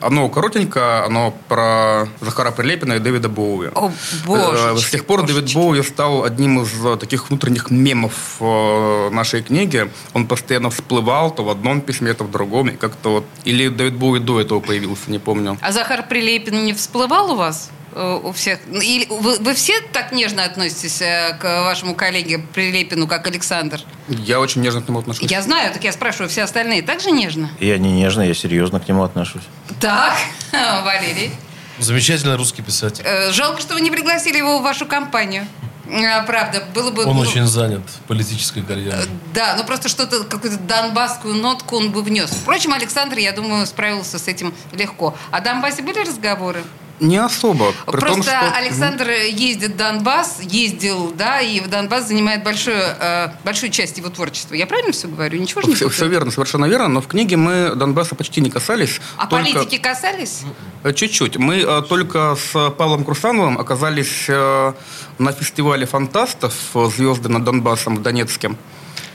Оно 0.01 0.29
коротенько, 0.29 1.05
оно 1.05 1.35
про 1.49 2.09
Захара 2.21 2.51
Прилепина 2.51 2.95
и 2.95 2.99
Дэвида 2.99 3.29
Боуи. 3.29 3.69
О, 3.75 3.89
Э, 3.89 4.27
божечки, 4.27 4.89
С 4.89 4.91
тех 4.91 5.07
пор 5.07 5.25
Дэвид. 5.25 5.55
Боуи 5.55 5.83
стал 5.83 6.25
одним 6.25 6.63
из 6.63 6.85
э, 6.85 6.97
таких 6.97 7.29
внутренних 7.31 7.71
мемов 7.71 8.37
э, 8.41 9.11
нашей 9.11 9.43
книги. 9.43 9.89
Он 10.13 10.27
постоянно 10.27 10.71
всплывал 10.71 11.31
то 11.31 11.45
в 11.45 11.51
одном 11.51 11.81
письме, 11.81 12.13
то 12.15 12.25
в 12.25 12.31
другом. 12.31 12.69
И 12.69 12.77
как-то 12.77 13.11
вот... 13.11 13.25
Или 13.45 13.69
Дэвид 13.69 13.95
Боуи 13.95 14.19
до 14.19 14.41
этого 14.41 14.61
появился, 14.61 15.11
не 15.11 15.19
помню. 15.19 15.57
А 15.61 15.73
Захар 15.73 16.07
Прилепин 16.09 16.65
не 16.65 16.75
всплывал 16.75 17.33
у 17.33 17.37
вас? 17.37 17.71
Э, 17.95 18.21
У 18.23 18.33
всех? 18.33 18.61
Или 18.69 19.07
вы, 19.09 19.39
вы 19.39 19.55
все 19.55 19.81
так 19.93 20.13
нежно 20.13 20.45
относитесь 20.45 21.01
э, 21.01 21.37
к 21.41 21.45
вашему 21.65 21.95
коллеге 21.95 22.39
Прилепину, 22.39 23.07
как 23.07 23.27
Александр? 23.27 23.81
Я 24.09 24.41
очень 24.41 24.61
нежно 24.61 24.83
к 24.83 24.89
нему 24.89 25.01
отношусь. 25.01 25.31
Я 25.31 25.43
знаю, 25.43 25.73
так 25.73 25.85
я 25.85 25.93
спрашиваю, 25.93 26.29
все 26.29 26.43
остальные 26.43 26.83
также 26.83 27.11
нежно? 27.11 27.51
Я 27.61 27.79
не 27.79 27.93
нежно, 27.93 28.23
я 28.23 28.35
серьезно 28.35 28.81
к 28.81 28.89
нему 28.89 29.03
отношусь. 29.03 29.43
Так, 29.81 30.15
Валерий. 30.53 31.31
Замечательный 31.79 32.37
русский 32.37 32.63
писатель. 32.63 33.05
Э, 33.07 33.33
Жалко, 33.33 33.61
что 33.61 33.75
вы 33.75 33.81
не 33.81 33.91
пригласили 33.91 34.39
его 34.39 34.59
в 34.59 34.63
вашу 34.63 34.87
компанию. 34.87 35.47
А, 35.93 36.23
Правда, 36.23 36.63
было 36.75 36.91
бы... 36.91 37.05
Он 37.05 37.17
ну, 37.17 37.21
очень 37.21 37.47
занят 37.47 37.83
политической 38.07 38.63
карьерой. 38.63 39.05
Да, 39.35 39.57
ну 39.57 39.65
просто 39.65 39.89
что-то, 39.89 40.25
какую-то 40.25 40.59
донбасскую 40.59 41.35
нотку 41.35 41.77
он 41.77 41.91
бы 41.91 42.03
внес. 42.03 42.31
Впрочем, 42.31 42.73
Александр, 42.73 43.19
я 43.19 43.33
думаю, 43.33 43.67
справился 43.67 44.19
с 44.19 44.29
этим 44.29 44.55
легко. 44.73 45.17
О 45.31 45.41
Донбассе 45.41 45.83
были 45.83 45.99
разговоры? 46.01 46.63
Не 47.01 47.17
особо. 47.17 47.73
При 47.87 47.99
Просто 47.99 48.09
том, 48.09 48.23
что... 48.23 48.53
Александр 48.57 49.11
ездит 49.11 49.73
в 49.73 49.77
Донбасс, 49.77 50.39
ездил, 50.41 51.13
да, 51.13 51.41
и 51.41 51.61
в 51.61 51.69
Донбасс 51.69 52.07
занимает 52.07 52.45
большую, 52.45 52.77
э, 52.79 53.29
большую 53.45 53.71
часть 53.71 53.99
его 53.99 54.09
творчества. 54.09 54.55
Я 54.55 54.67
правильно 54.67 54.93
все 54.93 55.09
говорю? 55.09 55.41
Ничего 55.41 55.63
же 55.63 55.69
не 55.69 55.75
Все, 55.75 56.07
верно, 56.07 56.31
совершенно 56.31 56.67
верно, 56.67 56.89
но 56.89 57.01
в 57.01 57.09
книге 57.09 57.37
мы 57.37 57.75
Донбасса 57.75 58.15
почти 58.15 58.41
не 58.41 58.51
касались. 58.51 59.01
А 59.17 59.27
только- 59.27 59.53
политики 59.53 59.79
касались? 59.79 60.43
Э, 60.85 60.93
Чуть-чуть. 60.93 61.37
Мы 61.39 61.57
э, 61.57 61.83
только 61.89 62.37
с 62.37 62.71
Павлом 62.71 63.05
Крусановым 63.05 63.59
оказались 63.59 64.27
э, 64.29 64.73
на 65.19 65.33
фестивале 65.33 65.87
фантастов 65.87 66.55
«Звезды 66.75 67.29
над 67.29 67.43
Донбассом» 67.45 67.97
в 67.97 68.03
Донецке. 68.03 68.55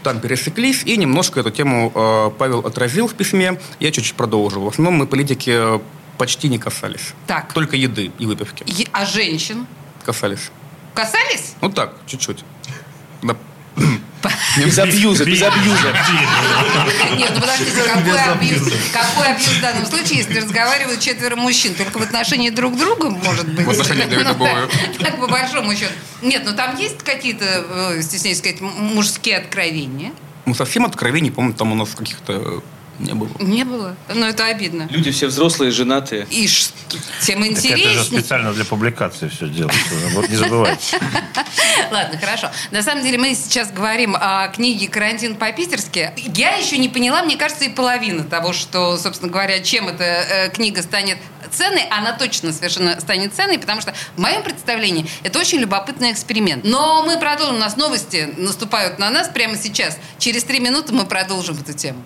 Там 0.03 0.19
пересеклись, 0.19 0.83
и 0.83 0.95
немножко 0.97 1.39
эту 1.39 1.51
тему 1.51 1.91
э, 1.93 2.31
Павел 2.37 2.59
отразил 2.59 3.07
в 3.07 3.13
письме. 3.13 3.59
Я 3.79 3.91
чуть-чуть 3.91 4.15
продолжил. 4.15 4.63
В 4.63 4.67
основном 4.67 4.95
мы 4.95 5.07
политики 5.07 5.51
э, 5.53 5.79
почти 6.17 6.47
не 6.49 6.57
касались. 6.59 7.13
Так. 7.27 7.53
Только 7.53 7.75
еды 7.75 8.11
и 8.19 8.25
выпивки 8.25 8.63
Е- 8.65 8.87
А 8.91 9.05
женщин? 9.05 9.65
касались. 10.05 10.49
Касались? 10.93 11.53
Ну 11.61 11.69
так, 11.69 11.93
чуть-чуть. 12.07 12.43
Да. 13.21 13.35
Без 14.57 14.77
абьюза, 14.79 15.23
без 15.25 15.41
абьюза. 15.43 15.93
Нет, 17.15 17.31
ну 17.35 17.39
подождите, 17.41 17.71
какой 17.83 18.19
абьюз? 18.19 18.61
Какой 18.91 19.27
абьюз 19.27 19.47
в 19.49 19.61
данном 19.61 19.85
случае, 19.85 20.17
если 20.17 20.39
разговаривают 20.39 20.99
четверо 20.99 21.35
мужчин? 21.35 21.75
Только 21.75 21.99
в 21.99 22.01
отношении 22.01 22.49
друг 22.49 22.75
друга, 22.75 23.09
может 23.11 23.47
быть? 23.53 23.65
В 23.65 23.69
отношении 23.69 24.05
Дэвида 24.05 24.33
Ну, 24.33 24.43
да, 24.45 24.55
Боуи. 24.55 24.67
Так, 24.99 25.19
по 25.19 25.27
большому 25.27 25.73
счету. 25.75 25.91
Нет, 26.23 26.41
ну 26.45 26.55
там 26.55 26.75
есть 26.77 27.03
какие-то, 27.03 27.45
э, 27.45 28.01
стесняюсь 28.01 28.39
сказать, 28.39 28.59
мужские 28.59 29.37
откровения? 29.37 30.11
Мы 30.45 30.55
совсем 30.55 30.85
откровений, 30.85 31.31
помню, 31.31 31.53
там 31.53 31.71
у 31.71 31.75
нас 31.75 31.89
каких-то 31.89 32.63
не 32.99 33.13
было. 33.13 33.29
Не 33.39 33.63
было. 33.63 33.95
Но 34.13 34.27
это 34.27 34.45
обидно. 34.45 34.87
Люди 34.89 35.11
все 35.11 35.27
взрослые, 35.27 35.71
женатые. 35.71 36.25
И 36.29 36.47
ш- 36.47 36.71
тем 37.21 37.41
Так 37.43 37.51
это 37.51 37.61
же 37.61 37.67
интереснее. 37.67 38.03
специально 38.21 38.53
для 38.53 38.65
публикации 38.65 39.27
все 39.29 39.47
делается. 39.47 39.95
Вот 40.13 40.29
не 40.29 40.35
забывайте. 40.35 40.99
Ладно, 41.91 42.17
хорошо. 42.19 42.51
На 42.71 42.81
самом 42.81 43.03
деле 43.03 43.17
мы 43.17 43.35
сейчас 43.35 43.71
говорим 43.71 44.15
о 44.19 44.47
книге 44.49 44.87
«Карантин 44.87 45.35
по-питерски». 45.35 46.11
Я 46.35 46.55
еще 46.55 46.77
не 46.77 46.89
поняла, 46.89 47.23
мне 47.23 47.37
кажется, 47.37 47.65
и 47.65 47.69
половина 47.69 48.23
того, 48.23 48.53
что, 48.53 48.97
собственно 48.97 49.31
говоря, 49.31 49.59
чем 49.59 49.87
эта 49.87 50.03
э, 50.03 50.49
книга 50.49 50.81
станет 50.81 51.17
ценной. 51.51 51.83
Она 51.89 52.13
точно 52.13 52.51
совершенно 52.51 52.99
станет 52.99 53.33
ценной, 53.33 53.59
потому 53.59 53.81
что 53.81 53.93
в 54.15 54.19
моем 54.19 54.43
представлении 54.43 55.05
это 55.23 55.39
очень 55.39 55.59
любопытный 55.59 56.11
эксперимент. 56.11 56.63
Но 56.65 57.03
мы 57.05 57.19
продолжим. 57.19 57.55
У 57.55 57.59
нас 57.59 57.77
новости 57.77 58.33
наступают 58.37 58.99
на 58.99 59.09
нас 59.09 59.29
прямо 59.29 59.55
сейчас. 59.57 59.97
Через 60.19 60.43
три 60.43 60.59
минуты 60.59 60.93
мы 60.93 61.05
продолжим 61.05 61.57
эту 61.59 61.73
тему. 61.73 62.03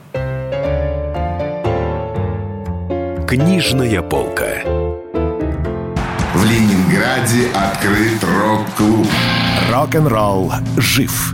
Книжная 3.32 4.02
полка. 4.02 4.62
В 6.34 6.44
Ленинграде 6.44 7.48
открыт 7.56 8.22
рок-клуб. 8.22 9.08
Рок-н-ролл 9.72 10.52
жив. 10.76 11.34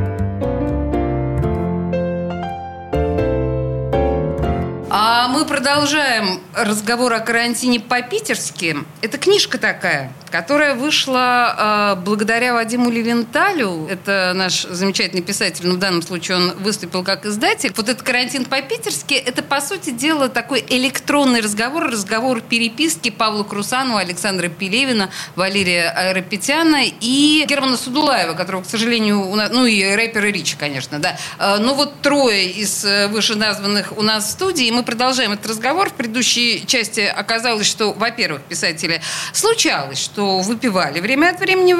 А 5.13 5.27
мы 5.27 5.43
продолжаем 5.45 6.39
разговор 6.55 7.11
о 7.11 7.19
карантине 7.19 7.81
по-питерски. 7.81 8.77
Это 9.01 9.17
книжка 9.17 9.57
такая, 9.57 10.13
которая 10.29 10.73
вышла 10.73 11.97
э, 11.97 12.01
благодаря 12.01 12.53
Вадиму 12.53 12.89
Левенталю. 12.89 13.87
Это 13.89 14.31
наш 14.33 14.61
замечательный 14.61 15.21
писатель, 15.21 15.67
но 15.67 15.73
в 15.73 15.79
данном 15.79 16.01
случае 16.01 16.37
он 16.37 16.53
выступил 16.59 17.03
как 17.03 17.25
издатель. 17.25 17.73
Вот 17.75 17.89
этот 17.89 18.03
карантин 18.03 18.45
по-питерски, 18.45 19.15
это, 19.15 19.43
по 19.43 19.59
сути 19.59 19.89
дела, 19.89 20.29
такой 20.29 20.63
электронный 20.69 21.41
разговор, 21.41 21.87
разговор 21.91 22.39
переписки 22.39 23.09
Павла 23.09 23.43
Крусанова, 23.43 23.99
Александра 23.99 24.47
Пелевина, 24.47 25.09
Валерия 25.35 25.89
Айрапетяна 25.89 26.83
и 27.01 27.43
Германа 27.49 27.75
Судулаева, 27.75 28.31
которого, 28.31 28.63
к 28.63 28.65
сожалению, 28.65 29.29
у 29.29 29.35
нас, 29.35 29.51
ну 29.51 29.65
и 29.65 29.83
рэпера 29.93 30.27
Ричи, 30.27 30.55
конечно, 30.55 30.99
да. 30.99 31.17
Э, 31.37 31.57
Ну 31.59 31.73
вот 31.73 31.99
трое 31.99 32.49
из 32.49 32.85
э, 32.85 33.09
вышеназванных 33.09 33.97
у 33.97 34.03
нас 34.03 34.27
в 34.27 34.29
студии, 34.29 34.67
и 34.67 34.71
мы 34.71 34.83
продолжаем 34.83 35.00
этот 35.09 35.47
разговор. 35.47 35.89
В 35.89 35.93
предыдущей 35.93 36.65
части 36.65 37.01
оказалось, 37.01 37.67
что, 37.67 37.93
во-первых, 37.93 38.43
писатели 38.43 39.01
случалось, 39.33 39.99
что 39.99 40.39
выпивали 40.39 40.99
время 40.99 41.29
от 41.29 41.39
времени, 41.39 41.73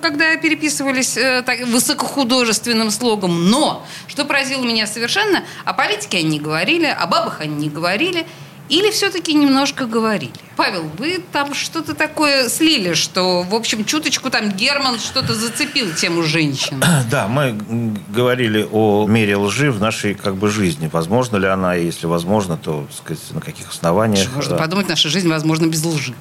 когда 0.00 0.36
переписывались 0.36 1.16
э, 1.16 1.42
так, 1.42 1.60
высокохудожественным 1.60 2.90
слогом, 2.90 3.50
но, 3.50 3.84
что 4.06 4.24
поразило 4.24 4.64
меня 4.64 4.86
совершенно, 4.86 5.44
о 5.64 5.72
политике 5.74 6.18
они 6.18 6.28
не 6.28 6.40
говорили, 6.40 6.86
о 6.86 7.06
бабах 7.06 7.40
они 7.40 7.56
не 7.56 7.68
говорили, 7.68 8.26
или 8.68 8.90
все-таки 8.90 9.34
немножко 9.34 9.86
говорили? 9.86 10.32
Павел, 10.56 10.90
вы 10.98 11.20
там 11.32 11.54
что-то 11.54 11.94
такое 11.94 12.48
слили, 12.48 12.94
что, 12.94 13.42
в 13.42 13.54
общем, 13.54 13.84
чуточку 13.84 14.28
там 14.30 14.50
Герман 14.50 14.98
что-то 14.98 15.34
зацепил 15.34 15.92
тему 15.94 16.22
женщин. 16.22 16.82
Да, 17.10 17.26
мы 17.28 17.56
говорили 18.08 18.66
о 18.70 19.06
мере 19.06 19.36
лжи 19.36 19.70
в 19.70 19.80
нашей 19.80 20.14
как 20.14 20.36
бы 20.36 20.50
жизни. 20.50 20.90
Возможно 20.92 21.36
ли 21.36 21.46
она, 21.46 21.76
и 21.76 21.86
если 21.86 22.06
возможно, 22.06 22.56
то, 22.56 22.86
так 22.88 22.96
сказать, 22.96 23.22
на 23.34 23.40
каких 23.40 23.68
основаниях. 23.70 24.28
Можно 24.34 24.56
Да. 24.56 24.62
подумать, 24.62 24.88
наша 24.88 25.08
жизнь, 25.08 25.28
возможно, 25.28 25.66
без 25.66 25.84
лжи. 25.84 26.14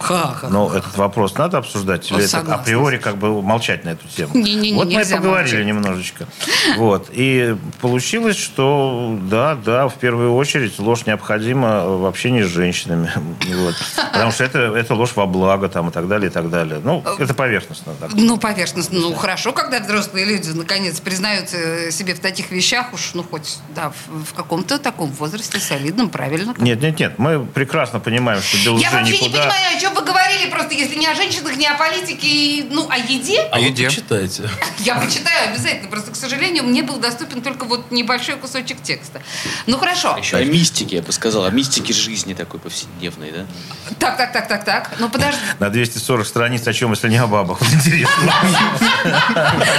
Ха-ха. 0.00 0.48
Но 0.48 0.74
этот 0.74 0.96
вопрос 0.96 1.34
надо 1.36 1.58
обсуждать? 1.58 2.10
Или 2.10 2.24
это 2.24 2.38
априори 2.54 2.98
как 2.98 3.16
бы 3.16 3.42
молчать 3.42 3.84
на 3.84 3.90
эту 3.90 4.08
тему? 4.08 4.32
Вот 4.32 4.88
мы 4.92 5.02
и 5.02 5.04
поговорили 5.04 5.28
молчать. 5.28 5.66
немножечко. 5.66 6.26
Вот. 6.76 7.08
И 7.12 7.56
получилось, 7.80 8.36
что 8.36 9.18
да, 9.22 9.54
да, 9.54 9.88
в 9.88 9.94
первую 9.94 10.34
очередь 10.34 10.78
ложь 10.78 11.06
необходима 11.06 11.84
в 11.86 12.06
общении 12.06 12.42
с 12.42 12.48
женщинами. 12.48 13.10
Вот. 13.60 13.74
Потому 14.12 14.32
что 14.32 14.44
это, 14.44 14.58
это 14.58 14.94
ложь 14.94 15.10
во 15.16 15.26
благо 15.26 15.68
там, 15.68 15.88
и 15.88 15.92
так 15.92 16.08
далее, 16.08 16.30
и 16.30 16.32
так 16.32 16.48
далее. 16.50 16.80
Ну, 16.82 17.04
это 17.18 17.34
поверхностно. 17.34 17.92
Так. 18.00 18.10
Ну, 18.14 18.38
поверхностно. 18.38 18.98
Ну, 18.98 19.14
хорошо, 19.14 19.52
когда 19.52 19.80
взрослые 19.80 20.24
люди, 20.24 20.50
наконец, 20.50 20.98
признаются 21.00 21.90
себе 21.90 22.14
в 22.14 22.20
таких 22.20 22.50
вещах, 22.50 22.92
уж, 22.94 23.10
ну, 23.14 23.22
хоть, 23.22 23.58
да, 23.74 23.90
в, 24.08 24.24
в 24.30 24.34
каком-то 24.34 24.78
таком 24.78 25.10
возрасте, 25.10 25.58
солидном, 25.58 26.08
правильно. 26.10 26.54
Нет, 26.58 26.80
нет, 26.80 26.98
нет. 26.98 27.18
Мы 27.18 27.44
прекрасно 27.44 28.00
понимаем, 28.00 28.40
что 28.40 28.56
без 28.56 28.64
Я 28.64 28.88
лжи 28.88 28.96
вообще 28.96 29.12
не 29.12 29.18
никуда. 29.18 29.38
понимаю, 29.42 29.76
о 29.76 29.80
чем 29.80 29.89
чем 29.90 29.94
вы 29.94 30.02
говорили 30.02 30.50
просто, 30.50 30.74
если 30.74 30.96
не 30.96 31.06
о 31.06 31.14
женщинах, 31.14 31.56
не 31.56 31.66
о 31.66 31.74
политике, 31.74 32.26
и, 32.26 32.68
ну, 32.70 32.88
о 32.88 32.96
еде? 32.96 33.48
А 33.52 33.58
еде. 33.58 33.90
читайте. 33.90 34.48
Я 34.78 34.96
почитаю 34.96 35.50
обязательно. 35.50 35.88
Просто, 35.88 36.12
к 36.12 36.16
сожалению, 36.16 36.64
мне 36.64 36.82
был 36.82 36.98
доступен 36.98 37.42
только 37.42 37.64
вот 37.64 37.90
небольшой 37.90 38.36
кусочек 38.36 38.82
текста. 38.82 39.20
Ну, 39.66 39.78
хорошо. 39.78 40.16
Еще 40.18 40.36
о 40.36 40.44
мистике, 40.44 40.96
я 40.96 41.02
бы 41.02 41.12
сказал, 41.12 41.44
о 41.44 41.50
мистике 41.50 41.92
жизни 41.92 42.34
такой 42.34 42.60
повседневной, 42.60 43.32
да? 43.32 43.46
Так, 43.98 44.16
так, 44.16 44.32
так, 44.32 44.48
так, 44.48 44.64
так. 44.64 44.90
Ну, 44.98 45.08
подожди. 45.08 45.40
На 45.58 45.70
240 45.70 46.26
страниц 46.26 46.66
о 46.66 46.72
чем, 46.72 46.90
если 46.90 47.08
не 47.08 47.18
о 47.18 47.26
бабах? 47.26 47.60
Интересно. 47.72 48.34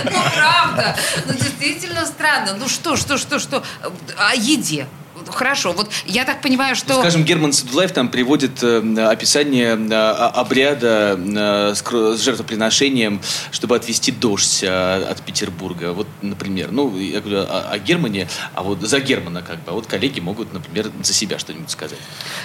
Ну, 0.06 0.20
правда. 0.36 0.96
Ну, 1.26 1.34
действительно 1.34 2.06
странно. 2.06 2.56
Ну, 2.58 2.68
что, 2.68 2.96
что, 2.96 3.18
что, 3.18 3.40
что? 3.40 3.64
О 4.18 4.36
еде. 4.36 4.88
Хорошо, 5.28 5.74
вот 5.74 5.90
я 6.06 6.26
так 6.26 6.42
понимаю, 6.42 6.76
что... 6.76 7.00
Скажем, 7.00 7.24
Герман 7.24 7.54
Садулаев 7.54 7.92
там 7.92 8.10
приводит 8.10 8.64
э, 8.64 8.80
описание 9.10 9.76
э, 9.76 9.94
обряда 9.94 11.18
э, 11.18 11.74
с, 11.76 12.24
жертвоприношением, 12.24 13.22
чтобы 13.52 13.76
отвести 13.76 14.12
дождь 14.12 14.64
э, 14.64 15.04
от 15.04 15.22
Петербурга. 15.22 15.94
Вот, 15.94 16.08
например. 16.22 16.72
Ну, 16.72 16.96
я 16.98 17.20
говорю 17.22 17.40
о, 17.40 17.72
о 17.72 17.80
Германе, 17.80 18.28
а 18.54 18.64
вот 18.64 18.82
за 18.82 19.00
Германа 19.00 19.42
как 19.42 19.58
бы. 19.58 19.72
А 19.72 19.74
вот 19.74 19.88
коллеги 19.88 20.20
могут, 20.20 20.54
например, 20.54 20.92
за 21.04 21.14
себя 21.14 21.40
что-нибудь 21.40 21.70
сказать. 21.70 22.00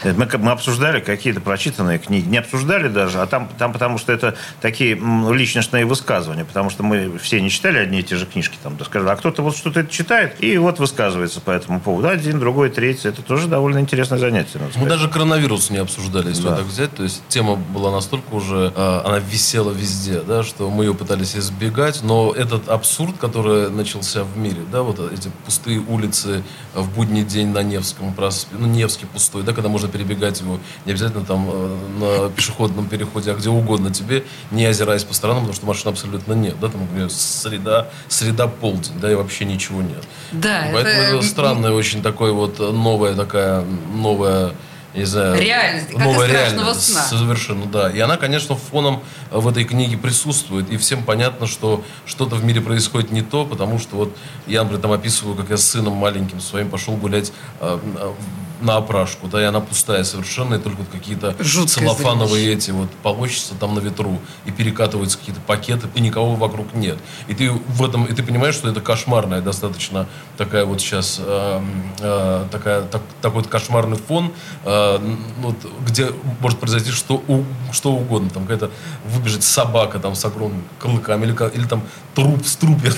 Мы, 0.05 0.29
мы 0.39 0.51
обсуждали 0.51 1.01
какие-то 1.01 1.41
прочитанные 1.41 1.99
книги. 1.99 2.29
Не 2.29 2.39
обсуждали 2.39 2.89
даже, 2.89 3.21
а 3.21 3.27
там, 3.27 3.49
там 3.59 3.73
потому 3.73 3.99
что 3.99 4.13
это 4.13 4.37
такие 4.61 4.95
личностные 5.31 5.85
высказывания. 5.85 6.45
Потому 6.45 6.71
что 6.71 6.83
мы 6.83 7.19
все 7.19 7.41
не 7.41 7.51
читали 7.51 7.79
одни 7.79 8.01
и 8.01 8.03
те 8.03 8.17
же 8.17 8.27
книжки. 8.27 8.57
Там, 8.63 8.77
да, 8.77 8.85
скажем, 8.85 9.09
а 9.09 9.17
кто-то 9.17 9.43
вот 9.43 9.57
что-то 9.57 9.87
читает 9.87 10.37
и 10.41 10.57
вот 10.59 10.79
высказывается 10.79 11.41
по 11.41 11.51
этому 11.51 11.81
поводу. 11.81 12.09
Один, 12.09 12.39
другой, 12.39 12.66
третий. 12.69 13.09
Это 13.09 13.23
тоже 13.23 13.49
довольно 13.49 13.79
интересное 13.79 14.19
занятие. 14.19 14.61
Мы 14.77 14.89
даже 14.89 15.09
коронавирус 15.09 15.71
не 15.71 15.79
обсуждали, 15.79 16.29
если 16.31 16.45
Да. 16.45 16.57
так 16.57 16.67
взять. 16.67 16.95
То 16.95 17.03
есть 17.03 17.23
тема 17.29 17.57
была 17.57 17.91
настолько 17.91 18.35
уже, 18.35 18.73
э, 18.75 19.01
она 19.05 19.19
висела 19.19 19.71
везде, 19.71 20.21
да, 20.21 20.43
что 20.43 20.71
мы 20.71 20.85
ее 20.85 20.95
пытались 20.95 21.37
избегать. 21.37 22.03
Но 22.03 22.33
этот 22.33 22.69
абсурд, 22.69 23.17
который 23.19 23.71
начался 23.71 24.25
в 24.25 24.37
мире, 24.37 24.63
да, 24.71 24.83
вот 24.83 25.01
эти 25.13 25.31
пустые 25.45 25.81
улицы 25.81 26.43
в 26.75 26.89
будний 26.95 27.23
день 27.25 27.49
на 27.49 27.63
Невском 27.63 28.13
проспекте, 28.15 28.57
ну, 28.59 28.67
Невский 28.67 29.07
пустой, 29.07 29.43
да, 29.43 29.53
когда 29.53 29.69
можно 29.69 29.89
перебегать 29.89 30.41
его 30.41 30.59
не 30.85 30.93
обязательно 30.93 31.25
там 31.25 31.49
э, 31.53 31.77
на 32.01 32.31
пешеходном 32.31 32.87
переходе, 32.89 33.33
а 33.33 33.35
где 33.35 33.49
угодно 33.51 33.93
тебе, 33.93 34.25
не 34.51 34.65
озираясь 34.67 35.05
по 35.05 35.15
сторонам, 35.15 35.43
потому 35.43 35.55
что 35.57 35.67
машин 35.67 35.89
абсолютно 35.91 36.33
нет, 36.35 36.57
да, 36.61 36.69
там, 36.69 36.83
например, 36.83 37.11
среда, 37.11 37.89
среда 38.09 38.47
полдень, 38.47 38.93
да, 39.01 39.11
и 39.11 39.15
вообще 39.15 39.45
ничего 39.45 39.83
нет. 39.83 40.03
Да, 40.33 40.63
Поэтому 40.73 40.87
это- 41.03 41.17
это 41.17 41.23
странная 41.27 41.73
очень 41.73 42.03
такой 42.03 42.33
вот 42.33 42.56
э, 42.61 42.71
новая 42.71 43.15
такая, 43.15 43.65
новая, 43.95 44.53
не 44.95 45.05
знаю... 45.05 45.41
Реальность, 45.41 45.89
как 45.89 45.99
новая 45.99 46.27
реальность. 46.27 46.83
сна. 46.83 47.03
Совершенно, 47.03 47.67
да. 47.67 47.91
И 47.91 47.99
она, 47.99 48.17
конечно, 48.17 48.57
фоном 48.57 49.03
в 49.31 49.49
этой 49.49 49.65
книге 49.65 49.97
присутствует. 49.97 50.71
И 50.71 50.77
всем 50.77 51.03
понятно, 51.03 51.47
что 51.47 51.85
что-то 52.05 52.37
в 52.37 52.45
мире 52.45 52.61
происходит 52.61 53.11
не 53.11 53.23
то, 53.23 53.45
потому 53.45 53.79
что 53.79 53.97
вот 53.97 54.17
я, 54.47 54.63
например, 54.63 54.83
там 54.83 54.93
описываю, 54.93 55.37
как 55.37 55.51
я 55.51 55.57
с 55.57 55.65
сыном 55.65 55.95
маленьким 55.95 56.41
своим 56.41 56.71
пошел 56.71 56.95
гулять 56.97 57.33
э, 57.61 57.79
э, 57.97 58.13
на 58.61 58.77
опрашку, 58.77 59.27
да, 59.29 59.41
и 59.41 59.45
она 59.45 59.61
пустая 59.61 60.05
совершенно, 60.05 60.55
и 60.55 60.59
только 60.59 60.79
вот 60.79 60.89
какие-то 60.91 61.35
целлофановые 61.67 62.55
эти 62.55 62.71
вот 62.71 62.91
полощутся 63.03 63.55
там 63.55 63.75
на 63.75 63.81
ветру, 63.81 64.19
и 64.45 64.51
перекатываются 64.51 65.19
какие-то 65.19 65.41
пакеты, 65.41 65.89
и 65.95 66.01
никого 66.01 66.35
вокруг 66.35 66.75
нет. 66.75 66.99
И 67.29 67.35
ты 67.35 67.51
в 67.51 67.85
этом, 67.85 68.05
и 68.05 68.13
ты 68.15 68.23
понимаешь, 68.23 68.55
что 68.55 68.69
это 68.69 68.81
кошмарная 68.81 69.41
достаточно 69.41 70.07
такая 70.37 70.65
вот 70.65 70.81
сейчас 70.81 71.21
э, 71.23 71.61
э, 72.01 72.45
такая, 72.51 72.83
так- 72.83 73.03
такой 73.21 73.43
вот 73.43 73.51
кошмарный 73.51 73.97
фон, 73.97 74.33
э, 74.65 74.99
вот, 75.41 75.57
где 75.87 76.11
может 76.41 76.59
произойти 76.59 76.91
что, 76.93 77.23
у- 77.29 77.45
что 77.73 77.93
угодно. 77.93 78.31
Там 78.31 78.43
какая-то 78.45 78.71
выбежит 79.07 79.43
собака 79.43 79.99
там 79.99 80.15
с 80.15 80.25
огромными 80.25 80.63
клыками, 80.79 81.25
или, 81.25 81.55
или 81.55 81.67
там 81.67 81.83
труп 82.15 82.47
с 82.47 82.57
трупер, 82.57 82.95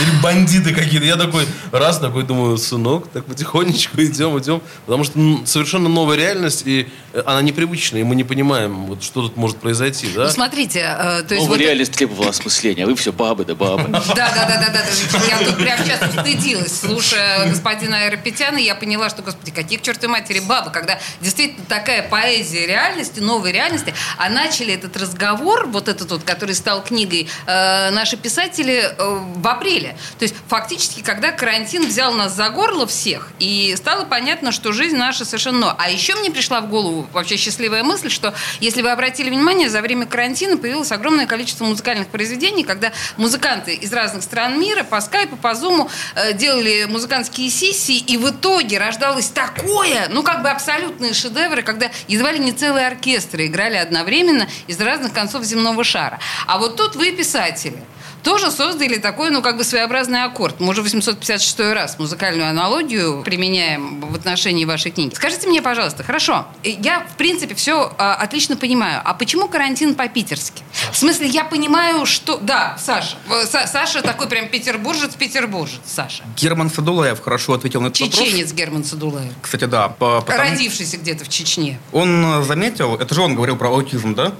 или 0.00 0.22
бандиты 0.22 0.74
какие-то. 0.74 1.06
Я 1.06 1.16
такой 1.16 1.46
раз 1.70 1.98
такой 1.98 2.22
думаю, 2.24 2.56
сынок, 2.58 3.08
так 3.08 3.24
потихонечку 3.24 4.00
идем, 4.02 4.38
идем, 4.38 4.51
потому 4.86 5.04
что 5.04 5.18
совершенно 5.46 5.88
новая 5.88 6.16
реальность, 6.16 6.62
и 6.66 6.88
э, 7.12 7.22
она 7.24 7.42
непривычная, 7.42 8.00
и 8.00 8.04
мы 8.04 8.14
не 8.14 8.24
понимаем, 8.24 8.86
вот, 8.86 9.02
что 9.02 9.22
тут 9.22 9.36
может 9.36 9.58
произойти. 9.58 10.08
Да? 10.14 10.24
Ну, 10.24 10.30
смотрите, 10.30 10.80
э, 10.80 11.22
то 11.22 11.34
есть... 11.34 11.44
Новая 11.44 11.58
вот- 11.58 11.60
реальность 11.60 11.92
требовала 11.92 12.30
осмысления, 12.30 12.84
а 12.84 12.86
вы 12.86 12.94
все 12.96 13.12
бабы 13.12 13.44
да 13.44 13.54
бабы. 13.54 13.88
Да, 14.14 14.30
да, 14.34 14.46
да, 14.46 14.58
да, 14.58 14.72
да. 14.72 14.82
да. 14.82 15.26
Я 15.26 15.38
тут 15.46 15.56
прям 15.56 15.78
сейчас 15.78 16.00
устыдилась, 16.14 16.80
слушая 16.80 17.48
господина 17.48 18.02
Аэропетяна, 18.02 18.58
я 18.58 18.74
поняла, 18.74 19.08
что, 19.08 19.22
господи, 19.22 19.50
какие 19.50 19.78
к 19.78 19.82
чертовой 19.82 20.18
матери 20.18 20.40
бабы, 20.40 20.70
когда 20.70 20.98
действительно 21.20 21.64
такая 21.66 22.02
поэзия 22.08 22.66
реальности, 22.66 23.20
новой 23.20 23.52
реальности, 23.52 23.94
а 24.18 24.28
начали 24.28 24.74
этот 24.74 24.96
разговор, 24.96 25.66
вот 25.66 25.88
этот 25.88 26.10
вот, 26.10 26.22
который 26.24 26.54
стал 26.54 26.82
книгой, 26.82 27.28
э, 27.46 27.90
наши 27.90 28.16
писатели 28.16 28.84
э, 28.96 29.20
в 29.36 29.46
апреле. 29.46 29.96
То 30.18 30.24
есть 30.24 30.34
фактически, 30.48 31.00
когда 31.02 31.32
карантин 31.32 31.86
взял 31.86 32.12
нас 32.12 32.34
за 32.34 32.50
горло 32.50 32.86
всех, 32.86 33.30
и 33.38 33.74
стало 33.76 34.04
понятно, 34.04 34.41
что 34.50 34.72
жизнь 34.72 34.96
наша 34.96 35.24
совершенно... 35.24 35.76
А 35.78 35.90
еще 35.90 36.16
мне 36.16 36.30
пришла 36.30 36.60
в 36.60 36.68
голову 36.68 37.06
вообще 37.12 37.36
счастливая 37.36 37.84
мысль, 37.84 38.10
что, 38.10 38.34
если 38.60 38.82
вы 38.82 38.90
обратили 38.90 39.30
внимание, 39.30 39.68
за 39.68 39.82
время 39.82 40.06
карантина 40.06 40.56
появилось 40.56 40.90
огромное 40.90 41.26
количество 41.26 41.64
музыкальных 41.64 42.08
произведений, 42.08 42.64
когда 42.64 42.92
музыканты 43.16 43.74
из 43.74 43.92
разных 43.92 44.24
стран 44.24 44.58
мира 44.58 44.82
по 44.82 45.00
скайпу, 45.00 45.36
по 45.36 45.54
зуму 45.54 45.88
э, 46.14 46.32
делали 46.32 46.86
музыкантские 46.88 47.50
сессии, 47.50 47.98
и 47.98 48.16
в 48.16 48.30
итоге 48.30 48.78
рождалось 48.78 49.28
такое, 49.28 50.08
ну, 50.08 50.22
как 50.22 50.42
бы 50.42 50.50
абсолютные 50.50 51.14
шедевры, 51.14 51.62
когда 51.62 51.90
едва 52.08 52.32
ли 52.32 52.38
не 52.38 52.52
целые 52.52 52.86
оркестры 52.86 53.46
играли 53.46 53.76
одновременно 53.76 54.48
из 54.66 54.80
разных 54.80 55.12
концов 55.12 55.44
земного 55.44 55.84
шара. 55.84 56.18
А 56.46 56.58
вот 56.58 56.76
тут 56.76 56.96
вы, 56.96 57.12
писатели, 57.12 57.78
тоже 58.22 58.50
создали 58.50 58.96
такой, 58.98 59.30
ну, 59.30 59.42
как 59.42 59.56
бы 59.56 59.64
своеобразный 59.64 60.22
аккорд. 60.24 60.60
Мы 60.60 60.68
уже 60.70 60.82
856 60.82 61.60
раз 61.60 61.98
музыкальную 61.98 62.48
аналогию 62.48 63.22
применяем 63.24 64.00
в 64.00 64.14
отношении 64.14 64.64
вашей 64.64 64.90
книги. 64.90 65.14
Скажите 65.14 65.48
мне, 65.48 65.60
пожалуйста, 65.62 66.02
хорошо, 66.04 66.46
я, 66.62 67.00
в 67.12 67.16
принципе, 67.16 67.54
все 67.54 67.92
отлично 67.98 68.56
понимаю. 68.56 69.00
А 69.04 69.14
почему 69.14 69.48
карантин 69.48 69.94
по-питерски? 69.94 70.62
В 70.92 70.96
смысле, 70.96 71.26
я 71.28 71.44
понимаю, 71.44 72.06
что... 72.06 72.36
Да, 72.38 72.76
Саша. 72.78 73.16
В- 73.26 73.32
Са- 73.44 73.66
Саша 73.66 74.02
такой 74.02 74.28
прям 74.28 74.48
петербуржец, 74.48 75.14
петербуржец. 75.14 75.80
Саша. 75.86 76.24
Герман 76.36 76.70
Садулаев 76.70 77.20
хорошо 77.20 77.54
ответил 77.54 77.80
на 77.80 77.88
этот 77.88 78.00
вопрос. 78.00 78.18
Чеченец 78.20 78.52
Герман 78.52 78.84
Садулаев. 78.84 79.32
Кстати, 79.42 79.64
да. 79.64 79.88
по- 79.88 80.20
потому- 80.20 80.50
Родившийся 80.50 80.96
где-то 80.96 81.24
в 81.24 81.28
Чечне. 81.28 81.78
Он 81.92 82.24
э, 82.24 82.42
заметил, 82.44 82.94
это 82.96 83.14
же 83.14 83.20
он 83.22 83.34
говорил 83.34 83.56
про 83.56 83.68
аутизм, 83.68 84.14
да? 84.14 84.32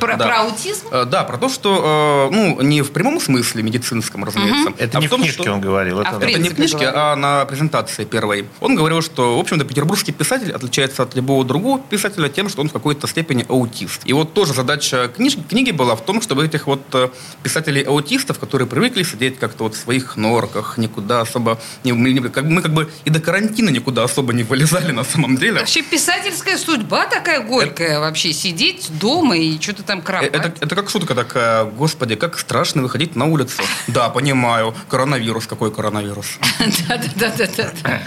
Про, 0.00 0.16
Да. 0.16 0.26
про 0.26 0.40
аутизм? 0.42 0.86
Э, 0.90 1.04
Да, 1.04 1.24
про 1.24 1.36
то, 1.38 1.48
что, 1.48 2.28
э, 2.30 2.34
ну, 2.34 2.60
не 2.62 2.82
в 2.82 2.90
прямом 2.92 3.20
смысле 3.20 3.62
медицинском, 3.62 4.24
разумеется. 4.24 4.70
Мгм. 4.70 4.74
Это 4.78 4.98
а 4.98 5.00
не 5.00 5.06
в 5.06 5.10
том, 5.10 5.20
книжке 5.22 5.42
что- 5.42 5.52
он 5.52 5.60
говорил. 5.60 6.00
А 6.00 6.02
Это, 6.02 6.16
Это 6.26 6.38
не 6.38 6.48
в 6.48 6.54
книжке, 6.54 6.78
говорил. 6.78 6.94
а 6.96 7.16
на 7.16 7.44
презентации 7.44 8.04
первой. 8.04 8.46
Он 8.60 8.74
говорил, 8.74 9.02
что, 9.02 9.36
в 9.36 9.40
общем-то, 9.40 9.64
петербургский 9.64 10.12
писатель 10.12 10.52
отличается 10.52 11.02
от 11.02 11.14
любого 11.14 11.44
другого 11.44 11.78
писателя 11.80 12.28
тем, 12.28 12.48
что 12.48 12.60
он 12.62 12.68
в 12.68 12.72
какой-то 12.72 13.06
степени 13.06 13.44
аутист. 13.48 14.02
И 14.04 14.12
вот 14.12 14.32
тоже 14.34 14.52
задача 14.54 15.08
книжки, 15.08 15.42
книги 15.48 15.70
была 15.70 15.94
в 15.96 16.04
том, 16.04 16.20
чтобы 16.22 16.44
этих 16.44 16.66
вот 16.66 16.82
э, 16.94 17.08
писателей-аутистов, 17.42 18.38
которые 18.38 18.66
привыкли 18.66 19.02
сидеть 19.02 19.38
как-то 19.38 19.64
вот 19.64 19.74
в 19.74 19.78
своих 19.78 20.16
норках, 20.16 20.78
никуда 20.78 21.20
особо... 21.20 21.58
Не, 21.84 21.92
мы, 21.92 22.28
как, 22.28 22.44
бы- 22.44 22.50
мы 22.50 22.62
как 22.62 22.72
бы 22.72 22.90
и 23.04 23.10
до 23.10 23.20
карантина 23.20 23.68
никуда 23.70 24.04
особо 24.04 24.32
не 24.32 24.42
вылезали 24.42 24.92
на 24.92 25.04
самом 25.04 25.36
деле. 25.36 25.60
Вообще 25.60 25.82
писательская 25.82 26.58
судьба 26.58 27.06
такая 27.06 27.40
горькая 27.40 28.00
вообще. 28.00 28.32
Сидеть 28.32 28.88
дома 28.98 29.36
и 29.36 29.51
что-то 29.60 29.82
там 29.82 30.00
Э, 30.00 30.02
кропать. 30.02 30.34
Это, 30.34 30.54
это 30.60 30.74
как 30.74 30.90
шутка 30.90 31.14
такая, 31.14 31.64
господи, 31.64 32.16
как 32.16 32.38
страшно 32.38 32.82
выходить 32.82 33.16
на 33.16 33.26
улицу. 33.26 33.62
Да, 33.86 34.08
понимаю, 34.08 34.74
коронавирус, 34.88 35.46
какой 35.46 35.72
коронавирус. 35.72 36.38
Да-да-да-да-да. 36.88 38.02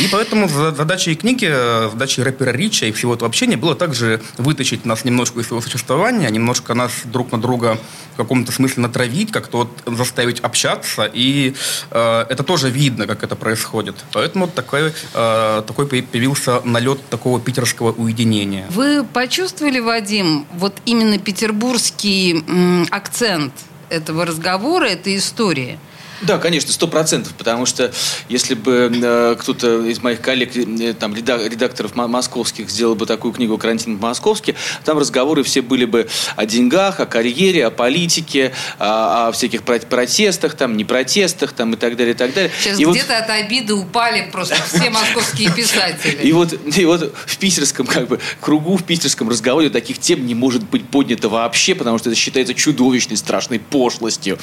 И 0.00 0.08
поэтому 0.12 0.48
за- 0.48 0.72
задачей 0.74 1.14
книги, 1.14 1.48
э, 1.50 1.88
задачей 1.90 2.22
рэпера 2.22 2.50
Рича 2.50 2.86
и 2.86 2.92
всего 2.92 3.14
этого 3.14 3.28
общения 3.28 3.56
было 3.56 3.74
также 3.74 4.20
вытащить 4.36 4.84
нас 4.84 5.04
немножко 5.04 5.40
из 5.40 5.46
своего 5.46 5.62
существования, 5.62 6.28
немножко 6.30 6.74
нас 6.74 6.92
друг 7.04 7.32
на 7.32 7.40
друга 7.40 7.78
в 8.14 8.16
каком-то 8.16 8.52
смысле 8.52 8.82
натравить, 8.82 9.32
как-то 9.32 9.58
вот 9.58 9.96
заставить 9.96 10.40
общаться. 10.40 11.10
И 11.12 11.54
э, 11.90 12.26
это 12.28 12.42
тоже 12.42 12.70
видно, 12.70 13.06
как 13.06 13.22
это 13.24 13.36
происходит. 13.36 13.94
Поэтому 14.12 14.44
вот 14.46 14.54
такой, 14.54 14.92
э, 15.14 15.62
такой 15.66 15.86
появился 15.86 16.60
налет 16.64 17.00
такого 17.08 17.40
питерского 17.40 17.92
уединения. 17.92 18.66
Вы 18.70 19.04
почувствовали, 19.04 19.80
Вадим, 19.80 20.46
вот 20.54 20.74
именно 20.84 21.18
петербургский 21.18 22.44
м, 22.46 22.86
акцент 22.90 23.52
этого 23.88 24.26
разговора, 24.26 24.86
этой 24.86 25.16
истории? 25.16 25.78
Да, 26.22 26.38
конечно, 26.38 26.72
сто 26.72 26.88
процентов, 26.88 27.34
потому 27.34 27.66
что 27.66 27.92
если 28.28 28.54
бы 28.54 28.90
э, 28.94 29.36
кто-то 29.38 29.84
из 29.86 30.02
моих 30.02 30.20
коллег, 30.20 30.56
э, 30.56 30.94
там, 30.98 31.14
реда- 31.14 31.46
редакторов 31.48 31.94
мо- 31.94 32.08
московских 32.08 32.70
сделал 32.70 32.94
бы 32.94 33.06
такую 33.06 33.32
книгу 33.34 33.58
«Карантин 33.58 33.98
по-московски», 33.98 34.54
там 34.84 34.98
разговоры 34.98 35.42
все 35.42 35.60
были 35.62 35.84
бы 35.84 36.08
о 36.36 36.46
деньгах, 36.46 37.00
о 37.00 37.06
карьере, 37.06 37.66
о 37.66 37.70
политике, 37.70 38.52
о, 38.78 39.28
о 39.28 39.32
всяких 39.32 39.62
про- 39.62 39.78
протестах, 39.80 40.54
там, 40.54 40.76
не 40.76 40.84
протестах, 40.84 41.52
там, 41.52 41.74
и 41.74 41.76
так 41.76 41.96
далее, 41.96 42.14
и 42.14 42.16
так 42.16 42.32
далее. 42.32 42.50
Сейчас 42.60 42.78
И 42.80 42.84
вот- 42.84 42.96
где-то 42.96 43.18
от 43.18 43.28
обиды 43.30 43.74
упали 43.74 44.28
просто 44.32 44.56
все 44.72 44.88
московские 44.96 45.52
писатели. 45.52 46.22
И 46.22 46.32
вот, 46.32 46.54
и 46.76 46.84
вот 46.86 47.14
в 47.26 47.36
питерском 47.36 47.86
как 47.86 48.08
бы 48.08 48.20
кругу, 48.40 48.76
в 48.76 48.84
питерском 48.84 49.28
разговоре 49.28 49.68
таких 49.70 49.98
тем 49.98 50.26
не 50.26 50.34
может 50.34 50.62
быть 50.64 50.88
поднято 50.88 51.28
вообще, 51.28 51.74
потому 51.74 51.98
что 51.98 52.08
это 52.08 52.18
считается 52.18 52.54
чудовищной, 52.54 53.16
страшной 53.16 53.58
пошлостью. 53.58 54.38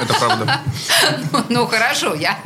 Это 0.00 0.14
правда. 0.14 0.60
Ну, 1.48 1.66
хорошо, 1.66 2.14
я, 2.14 2.38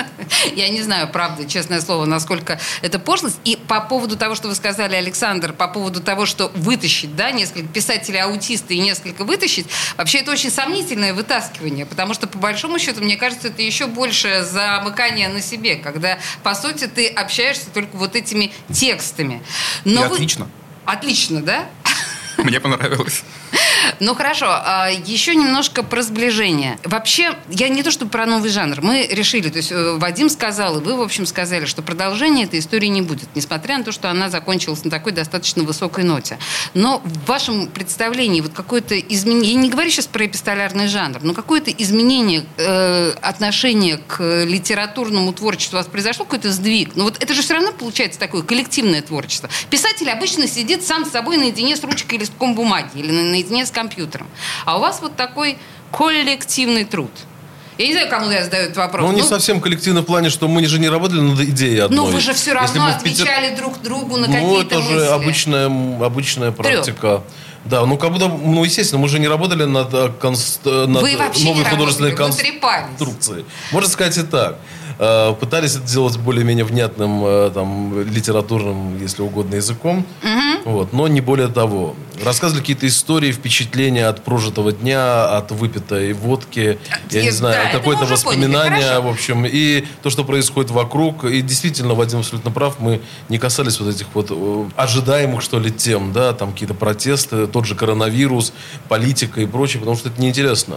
я 0.54 0.68
не 0.68 0.82
знаю, 0.82 1.08
правда, 1.08 1.48
честное 1.48 1.80
слово, 1.80 2.04
насколько 2.06 2.58
это 2.82 2.98
пошлость. 2.98 3.38
И 3.44 3.56
по 3.56 3.80
поводу 3.80 4.16
того, 4.16 4.34
что 4.34 4.48
вы 4.48 4.54
сказали, 4.54 4.94
Александр, 4.96 5.52
по 5.52 5.68
поводу 5.68 6.00
того, 6.00 6.26
что 6.26 6.50
вытащить, 6.54 7.14
да, 7.16 7.30
несколько 7.30 7.68
писателей-аутисты 7.68 8.74
и 8.74 8.80
несколько 8.80 9.24
вытащить, 9.24 9.66
вообще 9.96 10.18
это 10.18 10.32
очень 10.32 10.50
сомнительное 10.50 11.14
вытаскивание, 11.14 11.86
потому 11.86 12.14
что, 12.14 12.26
по 12.26 12.38
большому 12.38 12.78
счету, 12.78 13.00
мне 13.02 13.16
кажется, 13.16 13.48
это 13.48 13.62
еще 13.62 13.86
больше 13.86 14.44
замыкание 14.44 15.28
на 15.28 15.40
себе, 15.40 15.76
когда, 15.76 16.18
по 16.42 16.54
сути, 16.54 16.86
ты 16.86 17.08
общаешься 17.08 17.66
только 17.72 17.96
вот 17.96 18.16
этими 18.16 18.52
текстами. 18.72 19.42
И 19.84 19.94
вы- 19.96 20.04
отлично. 20.04 20.48
Отлично, 20.84 21.42
да? 21.42 21.66
Мне 22.38 22.60
понравилось. 22.60 23.22
Ну 24.00 24.14
хорошо, 24.14 24.46
а, 24.48 24.90
еще 24.90 25.34
немножко 25.34 25.82
про 25.82 26.02
сближение. 26.02 26.78
Вообще, 26.84 27.32
я 27.48 27.68
не 27.68 27.82
то 27.82 27.90
чтобы 27.90 28.10
про 28.10 28.26
новый 28.26 28.50
жанр. 28.50 28.80
Мы 28.82 29.06
решили, 29.10 29.48
то 29.48 29.58
есть 29.58 29.72
э, 29.72 29.96
Вадим 29.96 30.28
сказал, 30.28 30.78
и 30.78 30.82
вы, 30.82 30.96
в 30.96 31.02
общем, 31.02 31.26
сказали, 31.26 31.64
что 31.64 31.82
продолжения 31.82 32.44
этой 32.44 32.58
истории 32.60 32.86
не 32.86 33.02
будет, 33.02 33.28
несмотря 33.34 33.78
на 33.78 33.84
то, 33.84 33.92
что 33.92 34.10
она 34.10 34.30
закончилась 34.30 34.84
на 34.84 34.90
такой 34.90 35.12
достаточно 35.12 35.62
высокой 35.62 36.04
ноте. 36.04 36.38
Но 36.74 37.00
в 37.04 37.26
вашем 37.26 37.68
представлении 37.68 38.40
вот 38.40 38.52
какое-то 38.52 38.98
изменение, 38.98 39.52
я 39.52 39.58
не 39.60 39.70
говорю 39.70 39.90
сейчас 39.90 40.06
про 40.06 40.26
эпистолярный 40.26 40.88
жанр, 40.88 41.20
но 41.22 41.34
какое-то 41.34 41.70
изменение 41.70 42.44
э, 42.56 43.12
отношения 43.22 43.98
к 43.98 44.44
литературному 44.44 45.32
творчеству 45.32 45.76
у 45.76 45.80
вас 45.80 45.86
произошло, 45.86 46.24
какой-то 46.24 46.50
сдвиг. 46.50 46.96
Но 46.96 47.04
вот 47.04 47.22
это 47.22 47.34
же 47.34 47.42
все 47.42 47.54
равно 47.54 47.72
получается 47.72 48.18
такое 48.18 48.42
коллективное 48.42 49.02
творчество. 49.02 49.48
Писатель 49.70 50.10
обычно 50.10 50.46
сидит 50.48 50.84
сам 50.84 51.04
с 51.04 51.10
собой 51.10 51.36
наедине 51.36 51.76
с 51.76 51.84
ручкой 51.84 52.16
и 52.16 52.18
листком 52.18 52.54
бумаги 52.54 52.90
или 52.94 53.10
на- 53.10 53.30
наедине 53.30 53.65
с 53.66 53.70
компьютером. 53.70 54.26
А 54.64 54.76
у 54.78 54.80
вас 54.80 55.00
вот 55.02 55.16
такой 55.16 55.58
коллективный 55.92 56.84
труд. 56.84 57.10
Я 57.78 57.86
не 57.88 57.92
знаю, 57.92 58.08
кому 58.08 58.30
я 58.30 58.42
задаю 58.42 58.64
этот 58.64 58.76
вопрос. 58.78 59.02
Ну, 59.04 59.12
не 59.12 59.22
совсем 59.22 59.60
коллективно 59.60 60.00
в 60.00 60.06
плане, 60.06 60.30
что 60.30 60.48
мы 60.48 60.64
же 60.66 60.78
не 60.78 60.88
работали 60.88 61.20
над 61.20 61.38
идеей 61.40 61.80
одной. 61.80 61.98
ну, 61.98 62.06
вы 62.06 62.20
же 62.20 62.32
все 62.32 62.54
равно 62.54 62.88
в 62.98 63.02
Питер- 63.02 63.24
отвечали 63.24 63.54
друг 63.54 63.82
другу 63.82 64.16
на 64.16 64.26
Ну, 64.28 64.32
какие-то 64.32 64.76
это 64.76 64.82
же 64.82 64.94
мысли. 64.94 65.06
обычная, 65.08 65.66
обычная 66.06 66.52
практика. 66.52 67.22
Да, 67.66 67.84
ну 67.84 67.98
как 67.98 68.12
будто, 68.12 68.28
ну 68.28 68.64
естественно, 68.64 69.02
мы 69.02 69.08
же 69.08 69.18
не 69.18 69.28
работали 69.28 69.64
над, 69.64 69.92
э, 69.92 70.10
конст- 70.20 70.60
э, 70.64 70.86
над 70.86 71.02
Вы 71.02 71.16
вообще 71.16 71.44
новой 71.44 71.58
не 71.58 71.64
художественной 71.64 72.10
работали, 72.16 72.58
конструкцией. 72.60 73.44
Можно 73.72 73.90
сказать 73.90 74.16
и 74.18 74.22
так. 74.22 74.56
Э, 74.98 75.34
Пытались 75.38 75.76
это 75.76 75.86
сделать 75.86 76.16
более-менее 76.18 76.64
внятным, 76.64 77.22
э, 77.24 77.50
там, 77.52 78.02
литературным, 78.08 78.98
если 79.00 79.22
угодно, 79.22 79.56
языком. 79.56 80.06
Вот, 80.64 80.92
но 80.92 81.06
не 81.06 81.20
более 81.20 81.48
того. 81.48 81.94
Рассказывали 82.24 82.60
какие-то 82.60 82.86
истории, 82.86 83.30
впечатления 83.30 84.06
от 84.08 84.24
прожитого 84.24 84.72
дня, 84.72 85.36
от 85.36 85.52
выпитой 85.52 86.12
водки, 86.12 86.78
я 87.10 87.22
не 87.22 87.28
Э, 87.28 87.32
знаю, 87.32 87.64
да, 87.66 87.78
какое-то 87.78 88.00
поняли, 88.00 88.12
воспоминание, 88.14 89.00
в 89.00 89.06
общем, 89.06 89.44
и 89.46 89.84
то, 90.02 90.10
что 90.10 90.24
происходит 90.24 90.70
вокруг. 90.70 91.24
И 91.24 91.42
действительно, 91.42 91.94
Вадим 91.94 92.20
абсолютно 92.20 92.50
прав, 92.50 92.76
мы 92.80 93.00
не 93.28 93.38
касались 93.38 93.78
вот 93.80 93.94
этих 93.94 94.06
вот 94.14 94.28
э, 94.30 94.64
ожидаемых, 94.76 95.42
что 95.42 95.58
ли, 95.58 95.70
тем, 95.70 96.12
да, 96.12 96.32
там 96.32 96.52
какие-то 96.52 96.74
протесты, 96.74 97.46
тот 97.46 97.66
же 97.66 97.74
коронавирус, 97.74 98.52
политика 98.88 99.40
и 99.40 99.46
прочее, 99.46 99.80
потому 99.80 99.96
что 99.96 100.08
это 100.08 100.20
неинтересно. 100.20 100.76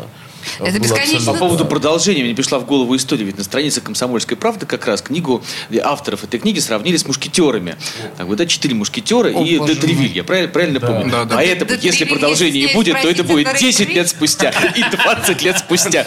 Это 0.60 0.72
Было 0.72 0.80
бесконечно 0.80 1.18
абсолютно- 1.18 1.34
По 1.34 1.40
поводу 1.40 1.66
продолжения 1.66 2.24
мне 2.24 2.34
пришла 2.36 2.60
в 2.60 2.66
голову 2.66 2.96
история. 2.96 3.24
Ведь 3.26 3.38
на 3.38 3.44
странице 3.44 3.82
«Комсомольской 3.82 4.36
правды» 4.38 4.66
как 4.66 4.86
раз 4.88 5.02
книгу 5.02 5.44
э, 5.70 5.78
авторов 5.80 6.24
этой 6.24 6.40
книги 6.40 6.60
сравнили 6.60 6.98
с 6.98 7.06
мушкетерами. 7.06 7.76
Так 8.18 8.28
вот, 8.28 8.38
да, 8.38 8.46
четыре 8.46 8.76
мушкетера 8.76 9.30
О, 9.30 9.44
и 9.44 9.58
боже 9.58 9.76
де 9.76 9.82
Тревиль. 9.82 10.12
Я 10.16 10.24
правильно, 10.24 10.50
правильно 10.52 10.80
помню? 10.80 11.12
Да, 11.12 11.26
да. 11.26 11.36
Поэтому, 11.36 11.72
если 11.72 11.90
Тревиль, 12.06 12.14
продолжение 12.14 12.62
если 12.62 12.74
и 12.74 12.76
будет, 12.76 13.02
то 13.02 13.10
это 13.10 13.24
будет 13.24 13.50
про 13.50 13.58
10 13.58 13.78
Тревиль. 13.78 13.96
лет 13.96 14.10
спустя 14.10 14.50
и 14.76 14.84
20 14.84 15.42
лет 15.42 15.58
спустя. 15.60 16.06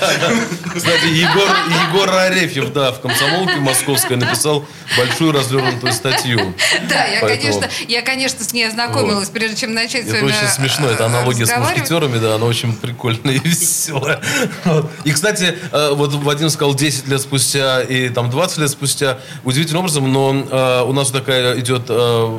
Кстати, 0.74 1.06
Егор, 1.06 1.48
Егор 1.88 2.10
Арефьев, 2.14 2.72
да, 2.72 2.92
в 2.92 3.00
«Комсомолке» 3.00 3.56
московской 3.56 4.16
написал 4.16 4.64
большую 4.96 5.32
развернутую 5.32 5.92
статью. 5.92 6.54
Да, 6.88 7.04
я, 7.06 7.20
Поэтому- 7.20 7.52
конечно, 7.60 7.70
я, 7.88 8.02
конечно, 8.02 8.44
с 8.44 8.52
ней 8.52 8.66
ознакомилась, 8.68 9.28
прежде 9.28 9.56
чем 9.56 9.74
начать 9.74 10.04
с 10.04 10.08
Это 10.08 10.16
вами 10.16 10.26
очень 10.26 10.48
смешно, 10.48 10.88
это 10.88 11.04
э, 11.04 11.06
аналогия 11.06 11.46
с 11.46 11.56
мушкетерами, 11.56 12.18
да, 12.18 12.34
она 12.34 12.46
очень 12.46 12.72
прикольная 12.74 13.34
и 13.34 13.38
веселая. 13.38 14.20
И, 15.04 15.12
кстати, 15.12 15.56
э, 15.70 15.90
вот 15.94 16.12
Вадим 16.14 16.48
сказал 16.50 16.74
10 16.74 17.08
лет 17.08 17.20
спустя 17.20 17.80
и 17.82 18.08
там 18.08 18.30
20 18.30 18.58
лет 18.58 18.70
спустя, 18.70 19.18
удивительным 19.44 19.80
образом, 19.80 20.12
но 20.12 20.32
э, 20.50 20.82
у 20.84 20.92
нас 20.92 21.10
такая 21.10 21.58
идет 21.60 21.82
э, 21.88 22.38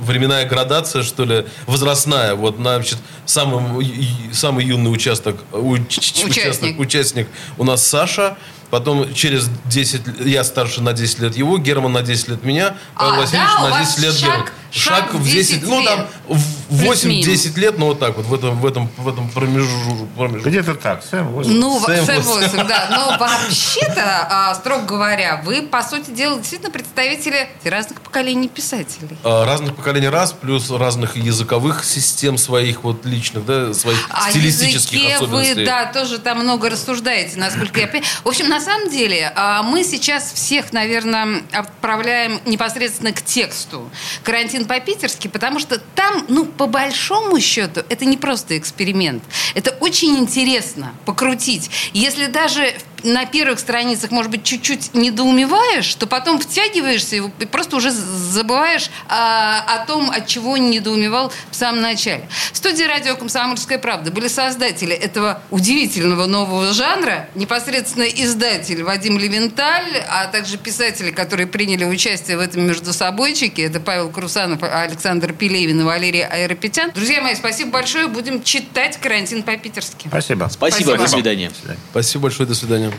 временная 0.00 0.46
градация, 0.48 1.02
что 1.02 1.24
ли, 1.24 1.46
возрастная. 1.66 2.34
Вот, 2.34 2.56
значит, 2.56 2.98
самый, 3.24 3.86
самый 4.32 4.64
юный 4.64 4.92
участок, 4.92 5.36
у- 5.52 5.78
ч- 5.78 6.00
ч- 6.00 6.26
Участник. 6.26 6.78
участник 6.78 7.28
у 7.58 7.64
нас 7.64 7.86
Саша, 7.86 8.36
Потом 8.70 9.12
через 9.12 9.50
10 9.66 10.06
лет, 10.06 10.26
я 10.26 10.42
старше 10.44 10.80
на 10.80 10.94
10 10.94 11.18
лет 11.18 11.36
его, 11.36 11.58
Герман 11.58 11.92
на 11.92 12.00
10 12.00 12.28
лет 12.28 12.42
меня, 12.42 12.74
Павел 12.96 13.12
А, 13.12 13.20
Васильевич 13.20 13.50
да, 13.58 13.62
на 13.64 13.70
вас 13.70 13.86
10 13.96 13.98
лет 14.02 14.14
шаг- 14.14 14.30
Герман. 14.30 14.48
Шаг 14.72 15.12
в 15.14 15.18
в 15.18 15.24
10, 15.24 15.60
10 15.60 15.62
ну 15.68 15.82
там 15.84 15.98
лет. 16.00 16.08
в 16.28 16.78
Плюс-минус. 16.82 17.26
8-10 17.28 17.58
лет, 17.60 17.78
но 17.78 17.86
вот 17.86 17.98
так 18.00 18.16
вот, 18.16 18.24
в 18.26 18.34
этом, 18.34 18.58
в 18.58 18.66
этом, 18.66 18.88
в 18.96 19.06
этом 19.08 19.28
промежу- 19.34 20.08
промежутке. 20.16 20.48
Где-то 20.50 20.74
так, 20.74 21.02
Сэм. 21.04 21.28
вот. 21.28 21.46
Ну, 21.46 21.78
в- 21.78 21.84
Сэм 21.84 22.06
Сэм 22.06 22.22
восемь. 22.22 22.48
8, 22.48 22.66
да. 22.66 22.88
Но 22.90 23.18
вообще-то, 23.18 24.26
а, 24.30 24.54
строго 24.54 24.84
говоря, 24.84 25.42
вы, 25.44 25.62
по 25.62 25.82
сути 25.82 26.10
дела, 26.10 26.38
действительно 26.38 26.70
представители 26.70 27.48
разных 27.64 28.00
поколений 28.00 28.48
писателей. 28.48 29.16
А, 29.22 29.44
Разных 29.44 29.76
поколений 29.76 30.08
раз, 30.08 30.32
плюс 30.32 30.70
разных 30.70 31.16
языковых 31.16 31.84
систем 31.84 32.38
своих 32.38 32.84
вот 32.84 33.04
личных, 33.04 33.44
да, 33.44 33.74
своих 33.74 33.98
О 34.10 34.30
стилистических 34.30 34.92
языке 34.98 35.14
особенностей. 35.16 35.54
вы, 35.54 35.64
да, 35.66 35.86
тоже 35.92 36.18
там 36.18 36.38
много 36.40 36.70
рассуждаете, 36.70 37.38
насколько 37.38 37.80
я 37.80 37.86
понимаю. 37.86 38.10
В 38.24 38.28
общем, 38.28 38.48
на 38.48 38.60
самом 38.60 38.90
деле, 38.90 39.30
а, 39.36 39.62
мы 39.62 39.84
сейчас 39.84 40.32
всех, 40.32 40.72
наверное, 40.72 41.42
отправляем 41.52 42.40
непосредственно 42.46 43.12
к 43.12 43.22
тексту. 43.22 43.90
Карантин 44.22 44.61
по-питерски, 44.64 45.28
потому 45.28 45.58
что 45.58 45.78
там, 45.78 46.24
ну, 46.28 46.46
по 46.46 46.66
большому 46.66 47.40
счету, 47.40 47.82
это 47.88 48.04
не 48.04 48.16
просто 48.16 48.56
эксперимент. 48.58 49.22
Это 49.54 49.70
очень 49.80 50.18
интересно 50.18 50.94
покрутить. 51.04 51.70
Если 51.92 52.26
даже 52.26 52.74
на 53.04 53.24
первых 53.26 53.58
страницах, 53.58 54.10
может 54.10 54.30
быть, 54.30 54.44
чуть-чуть 54.44 54.94
недоумеваешь, 54.94 55.94
то 55.94 56.06
потом 56.06 56.38
втягиваешься 56.38 57.16
и 57.16 57.46
просто 57.46 57.76
уже 57.76 57.90
забываешь 57.90 58.90
а, 59.08 59.64
о 59.68 59.86
том, 59.86 60.10
от 60.10 60.26
чего 60.26 60.56
недоумевал 60.56 61.32
в 61.50 61.56
самом 61.56 61.82
начале. 61.82 62.28
В 62.52 62.56
студии 62.56 62.84
радио 62.84 63.16
«Комсомольская 63.16 63.78
правда» 63.78 64.10
были 64.10 64.28
создатели 64.28 64.94
этого 64.94 65.42
удивительного 65.50 66.26
нового 66.26 66.72
жанра, 66.72 67.28
непосредственно 67.34 68.04
издатель 68.04 68.82
Вадим 68.82 69.18
Левенталь, 69.18 70.04
а 70.08 70.26
также 70.26 70.58
писатели, 70.58 71.10
которые 71.10 71.46
приняли 71.46 71.84
участие 71.84 72.36
в 72.36 72.40
этом 72.40 72.66
междусобойчике. 72.66 73.64
Это 73.64 73.80
Павел 73.80 74.10
Крусанов, 74.10 74.62
Александр 74.62 75.32
Пелевин 75.32 75.80
и 75.80 75.84
Валерий 75.84 76.24
Аэропетян. 76.24 76.90
Друзья 76.92 77.20
мои, 77.20 77.34
спасибо 77.34 77.70
большое. 77.70 78.06
Будем 78.06 78.42
читать 78.42 78.98
«Карантин 78.98 79.42
по-питерски». 79.42 80.08
Спасибо. 80.08 80.48
Спасибо, 80.50 80.90
Спасибо. 80.90 80.98
до 80.98 81.08
свидания. 81.08 81.50
Спасибо 81.90 82.22
большое, 82.22 82.48
до 82.48 82.54
свидания. 82.54 82.91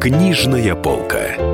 Книжная 0.00 0.74
полка. 0.74 1.51